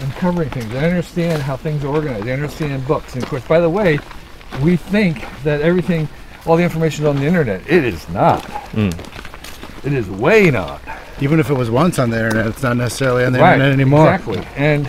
uncovering 0.00 0.50
things. 0.50 0.68
They 0.70 0.84
understand 0.84 1.42
how 1.42 1.56
things 1.56 1.84
are 1.84 1.88
organized. 1.88 2.24
They 2.24 2.32
understand 2.32 2.86
books. 2.86 3.14
And 3.14 3.22
of 3.22 3.28
course, 3.28 3.46
by 3.46 3.60
the 3.60 3.70
way, 3.70 3.98
we 4.62 4.76
think 4.76 5.24
that 5.42 5.60
everything, 5.60 6.08
all 6.46 6.56
the 6.56 6.62
information 6.62 7.04
is 7.04 7.08
on 7.08 7.16
the 7.16 7.26
internet. 7.26 7.68
It 7.68 7.84
is 7.84 8.08
not. 8.08 8.44
Hmm. 8.72 8.90
It 9.86 9.92
is 9.92 10.08
way 10.08 10.50
not. 10.50 10.80
Even 11.20 11.40
if 11.40 11.50
it 11.50 11.54
was 11.54 11.70
once 11.70 11.98
on 11.98 12.10
the 12.10 12.18
internet, 12.18 12.46
it's 12.46 12.62
not 12.62 12.76
necessarily 12.76 13.24
on 13.24 13.32
the 13.32 13.38
right. 13.38 13.54
internet 13.54 13.72
anymore. 13.72 14.12
Exactly. 14.12 14.44
And 14.56 14.86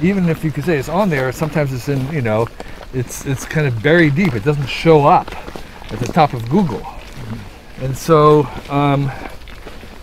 even 0.00 0.28
if 0.28 0.44
you 0.44 0.50
could 0.50 0.64
say 0.64 0.78
it's 0.78 0.88
on 0.88 1.08
there, 1.08 1.32
sometimes 1.32 1.72
it's 1.72 1.88
in, 1.88 2.10
you 2.12 2.22
know, 2.22 2.46
it's 2.92 3.26
it's 3.26 3.44
kind 3.44 3.66
of 3.66 3.82
buried 3.82 4.14
deep. 4.14 4.34
It 4.34 4.44
doesn't 4.44 4.66
show 4.66 5.06
up 5.06 5.28
at 5.90 5.98
the 5.98 6.12
top 6.12 6.34
of 6.34 6.48
Google. 6.48 6.86
And 7.80 7.96
so, 7.96 8.46
um, 8.68 9.10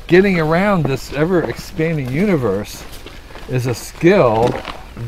getting 0.08 0.40
around 0.40 0.86
this 0.86 1.12
ever 1.14 1.44
expanding 1.44 2.12
universe 2.12 2.84
is 3.50 3.68
a 3.68 3.74
skill 3.74 4.50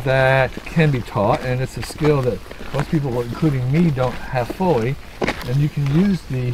that 0.03 0.51
can 0.65 0.91
be 0.91 1.01
taught, 1.01 1.41
and 1.41 1.61
it's 1.61 1.77
a 1.77 1.83
skill 1.83 2.21
that 2.23 2.39
most 2.73 2.89
people, 2.89 3.21
including 3.21 3.71
me, 3.71 3.89
don't 3.89 4.13
have 4.13 4.47
fully. 4.49 4.95
And 5.21 5.55
you 5.57 5.69
can 5.69 5.85
use 5.95 6.21
the 6.23 6.53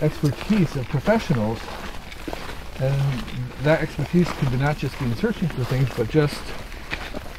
expertise 0.00 0.76
of 0.76 0.86
professionals, 0.88 1.58
and 2.80 2.94
that 3.62 3.80
expertise 3.80 4.28
could 4.32 4.50
be 4.50 4.58
not 4.58 4.78
just 4.78 5.00
in 5.00 5.14
searching 5.16 5.48
for 5.48 5.64
things, 5.64 5.88
but 5.96 6.08
just, 6.08 6.40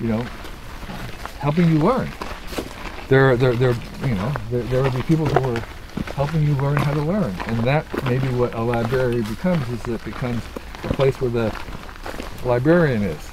you 0.01 0.07
know, 0.07 0.21
helping 1.39 1.69
you 1.71 1.79
learn. 1.79 2.09
There, 3.07 3.37
there, 3.37 3.53
there, 3.55 3.75
you 4.05 4.15
know, 4.15 4.33
there, 4.51 4.63
there 4.63 4.83
will 4.83 4.91
be 4.91 5.01
people 5.03 5.25
who 5.25 5.55
are 5.55 5.59
helping 6.13 6.43
you 6.43 6.55
learn 6.55 6.77
how 6.77 6.93
to 6.93 7.01
learn, 7.01 7.33
and 7.47 7.59
that 7.61 7.85
may 8.05 8.17
be 8.17 8.27
what 8.29 8.53
a 8.53 8.61
library 8.61 9.21
becomes. 9.21 9.67
Is 9.69 9.85
it 9.87 10.03
becomes 10.03 10.41
a 10.83 10.93
place 10.93 11.19
where 11.21 11.31
the 11.31 11.61
librarian 12.45 13.03
is. 13.03 13.29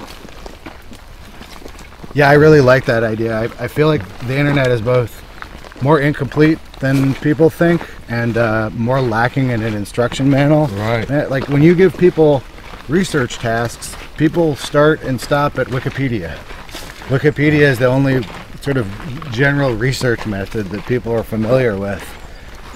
Yeah, 2.13 2.29
I 2.29 2.33
really 2.33 2.61
like 2.61 2.85
that 2.85 3.03
idea. 3.03 3.37
I, 3.37 3.43
I 3.63 3.67
feel 3.67 3.87
like 3.87 4.01
the 4.27 4.37
internet 4.37 4.69
is 4.69 4.81
both 4.81 5.21
more 5.83 5.99
incomplete 5.99 6.59
than 6.79 7.13
people 7.15 7.49
think 7.49 7.81
and 8.07 8.37
uh, 8.37 8.69
more 8.73 9.01
lacking 9.01 9.49
in 9.49 9.61
an 9.63 9.73
instruction 9.73 10.29
manual. 10.29 10.67
Right. 10.67 11.09
Eh, 11.09 11.27
Like 11.27 11.49
when 11.49 11.61
you 11.61 11.75
give 11.75 11.97
people 11.97 12.41
research 12.87 13.37
tasks, 13.37 13.95
people 14.17 14.55
start 14.55 15.01
and 15.03 15.19
stop 15.19 15.59
at 15.59 15.67
Wikipedia. 15.67 16.37
Wikipedia 17.07 17.61
is 17.61 17.77
the 17.79 17.85
only 17.85 18.23
sort 18.61 18.77
of 18.77 18.87
general 19.31 19.73
research 19.75 20.25
method 20.25 20.67
that 20.67 20.85
people 20.87 21.11
are 21.13 21.23
familiar 21.23 21.77
with. 21.77 22.03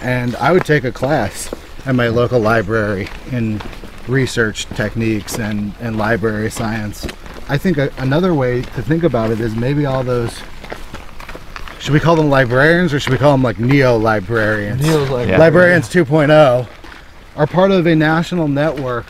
And 0.03 0.35
I 0.35 0.51
would 0.51 0.65
take 0.65 0.83
a 0.83 0.91
class 0.91 1.51
at 1.85 1.95
my 1.95 2.09
local 2.09 2.39
library 2.39 3.09
in 3.31 3.59
research 4.07 4.65
techniques 4.67 5.39
and, 5.39 5.73
and 5.79 5.97
library 5.97 6.51
science. 6.51 7.07
I 7.47 7.57
think 7.57 7.77
a, 7.79 7.91
another 7.97 8.33
way 8.35 8.61
to 8.61 8.81
think 8.83 9.03
about 9.03 9.31
it 9.31 9.39
is 9.39 9.55
maybe 9.55 9.85
all 9.87 10.03
those. 10.03 10.39
Should 11.79 11.93
we 11.93 11.99
call 11.99 12.15
them 12.15 12.29
librarians 12.29 12.93
or 12.93 12.99
should 12.99 13.11
we 13.13 13.17
call 13.17 13.31
them 13.31 13.41
like 13.41 13.57
neo 13.57 13.97
librarians? 13.97 14.81
Neil's 14.81 15.09
like 15.09 15.27
Yeah. 15.27 15.39
Librarians 15.39 15.87
2.0 15.89 16.67
are 17.35 17.47
part 17.47 17.71
of 17.71 17.87
a 17.87 17.95
national 17.95 18.47
network 18.47 19.07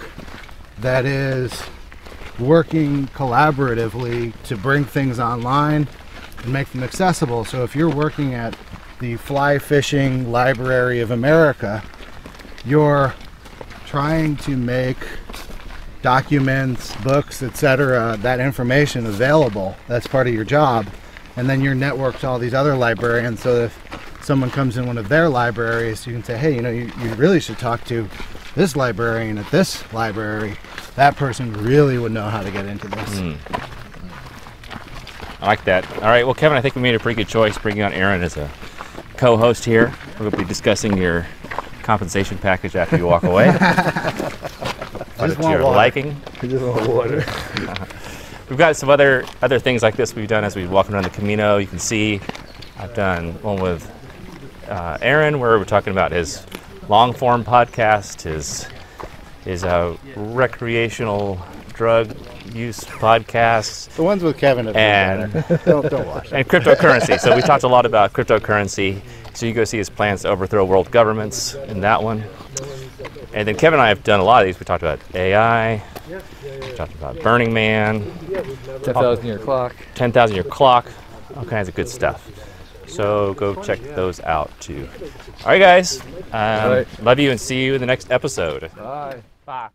that 0.79 1.05
is 1.05 1.61
working 2.39 3.07
collaboratively 3.07 4.33
to 4.43 4.57
bring 4.57 4.85
things 4.85 5.19
online 5.19 5.87
and 6.43 6.53
make 6.53 6.69
them 6.71 6.83
accessible. 6.83 7.45
So 7.45 7.63
if 7.63 7.75
you're 7.75 7.93
working 7.93 8.33
at 8.33 8.55
the 8.99 9.15
Fly 9.17 9.59
Fishing 9.59 10.31
Library 10.31 10.99
of 10.99 11.11
America, 11.11 11.83
you're 12.65 13.13
trying 13.85 14.35
to 14.37 14.55
make 14.55 14.97
documents, 16.01 16.95
books, 16.97 17.43
etc., 17.43 18.17
that 18.21 18.39
information 18.39 19.05
available. 19.05 19.75
That's 19.87 20.07
part 20.07 20.27
of 20.27 20.33
your 20.33 20.45
job. 20.45 20.87
And 21.35 21.49
then 21.49 21.61
you're 21.61 21.75
networked 21.75 22.19
to 22.19 22.27
all 22.27 22.39
these 22.39 22.53
other 22.53 22.75
librarians 22.75 23.41
so 23.41 23.63
if 23.63 24.23
someone 24.29 24.51
comes 24.51 24.77
in 24.77 24.85
one 24.85 24.97
of 24.97 25.09
their 25.09 25.29
libraries, 25.29 26.05
you 26.05 26.13
can 26.13 26.23
say, 26.23 26.37
hey, 26.37 26.53
you 26.53 26.61
know, 26.61 26.69
you, 26.69 26.91
you 27.01 27.13
really 27.15 27.39
should 27.39 27.57
talk 27.57 27.83
to 27.85 28.07
this 28.55 28.75
librarian 28.75 29.37
at 29.37 29.49
this 29.51 29.91
library. 29.93 30.55
That 30.99 31.15
person 31.15 31.53
really 31.53 31.97
would 31.97 32.11
know 32.11 32.27
how 32.27 32.41
to 32.41 32.51
get 32.51 32.65
into 32.65 32.89
this. 32.89 33.19
I 35.39 35.45
like 35.45 35.63
that. 35.63 35.89
All 35.99 36.09
right. 36.09 36.25
Well, 36.25 36.35
Kevin, 36.35 36.57
I 36.57 36.61
think 36.61 36.75
we 36.75 36.81
made 36.81 36.93
a 36.93 36.99
pretty 36.99 37.15
good 37.15 37.29
choice 37.29 37.57
bringing 37.57 37.83
on 37.83 37.93
Aaron 37.93 38.21
as 38.21 38.35
a 38.35 38.51
co-host 39.15 39.63
here. 39.63 39.93
We'll 40.19 40.31
be 40.31 40.43
discussing 40.43 40.97
your 40.97 41.25
compensation 41.83 42.37
package 42.37 42.75
after 42.75 42.97
you 42.97 43.05
walk 43.05 43.23
away. 43.23 43.47
It 45.21 45.35
to 45.35 45.41
want 45.41 45.53
your 45.55 45.63
water. 45.63 45.77
liking. 45.77 46.21
We 46.41 46.49
just 46.49 46.65
want 46.65 46.89
water. 46.89 47.23
We've 48.49 48.59
got 48.59 48.75
some 48.75 48.89
other 48.89 49.23
other 49.41 49.57
things 49.57 49.81
like 49.81 49.95
this 49.95 50.13
we've 50.13 50.27
done 50.27 50.43
as 50.43 50.57
we've 50.57 50.69
walking 50.69 50.95
around 50.95 51.05
the 51.05 51.11
Camino. 51.11 51.57
You 51.57 51.67
can 51.67 51.79
see 51.79 52.19
I've 52.77 52.93
done 52.93 53.41
one 53.41 53.61
with 53.61 53.89
uh, 54.67 54.97
Aaron 55.01 55.39
where 55.39 55.57
we're 55.57 55.63
talking 55.63 55.91
about 55.91 56.11
his 56.11 56.45
long 56.89 57.13
form 57.13 57.45
podcast, 57.45 58.23
his 58.23 58.67
his 59.43 59.63
a 59.63 59.97
recreational 60.15 61.39
drug 61.73 62.13
use 62.53 62.81
podcast, 62.83 63.89
The 63.95 64.03
ones 64.03 64.23
with 64.23 64.37
Kevin 64.37 64.65
have 64.65 64.75
And- 64.75 65.31
been 65.31 65.59
don't, 65.65 65.89
don't 65.89 66.07
watch 66.07 66.31
and 66.33 66.47
cryptocurrency. 66.47 67.19
so 67.19 67.35
we 67.35 67.41
talked 67.41 67.63
a 67.63 67.67
lot 67.67 67.85
about 67.85 68.11
cryptocurrency. 68.13 69.01
So 69.33 69.45
you 69.45 69.53
go 69.53 69.63
see 69.63 69.77
his 69.77 69.89
plans 69.89 70.23
to 70.23 70.29
overthrow 70.29 70.65
world 70.65 70.91
governments 70.91 71.53
in 71.53 71.81
that 71.81 72.03
one. 72.03 72.23
And 73.33 73.47
then 73.47 73.55
Kevin 73.55 73.79
and 73.79 73.85
I 73.85 73.89
have 73.89 74.03
done 74.03 74.19
a 74.19 74.23
lot 74.23 74.41
of 74.41 74.47
these. 74.47 74.59
We 74.59 74.65
talked 74.65 74.83
about 74.83 74.99
AI. 75.13 75.81
We 76.09 76.71
talked 76.73 76.93
about 76.95 77.21
Burning 77.21 77.53
Man. 77.53 78.03
10,000 78.83 79.25
year 79.25 79.37
clock. 79.37 79.75
10,000 79.95 80.35
Year 80.35 80.43
Clock, 80.43 80.91
all 81.37 81.45
kinds 81.45 81.69
of 81.69 81.75
good 81.75 81.87
stuff. 81.87 82.27
So 82.87 83.35
go 83.35 83.53
check 83.61 83.79
those 83.95 84.19
out 84.21 84.49
too. 84.59 84.89
All 85.41 85.51
right, 85.51 85.59
guys. 85.59 86.01
Um, 86.01 86.05
right. 86.33 86.87
Love 87.01 87.19
you 87.19 87.31
and 87.31 87.39
see 87.39 87.63
you 87.63 87.73
in 87.73 87.79
the 87.81 87.87
next 87.87 88.11
episode. 88.11 88.69
Bye. 88.75 89.21
Bye. 89.45 89.69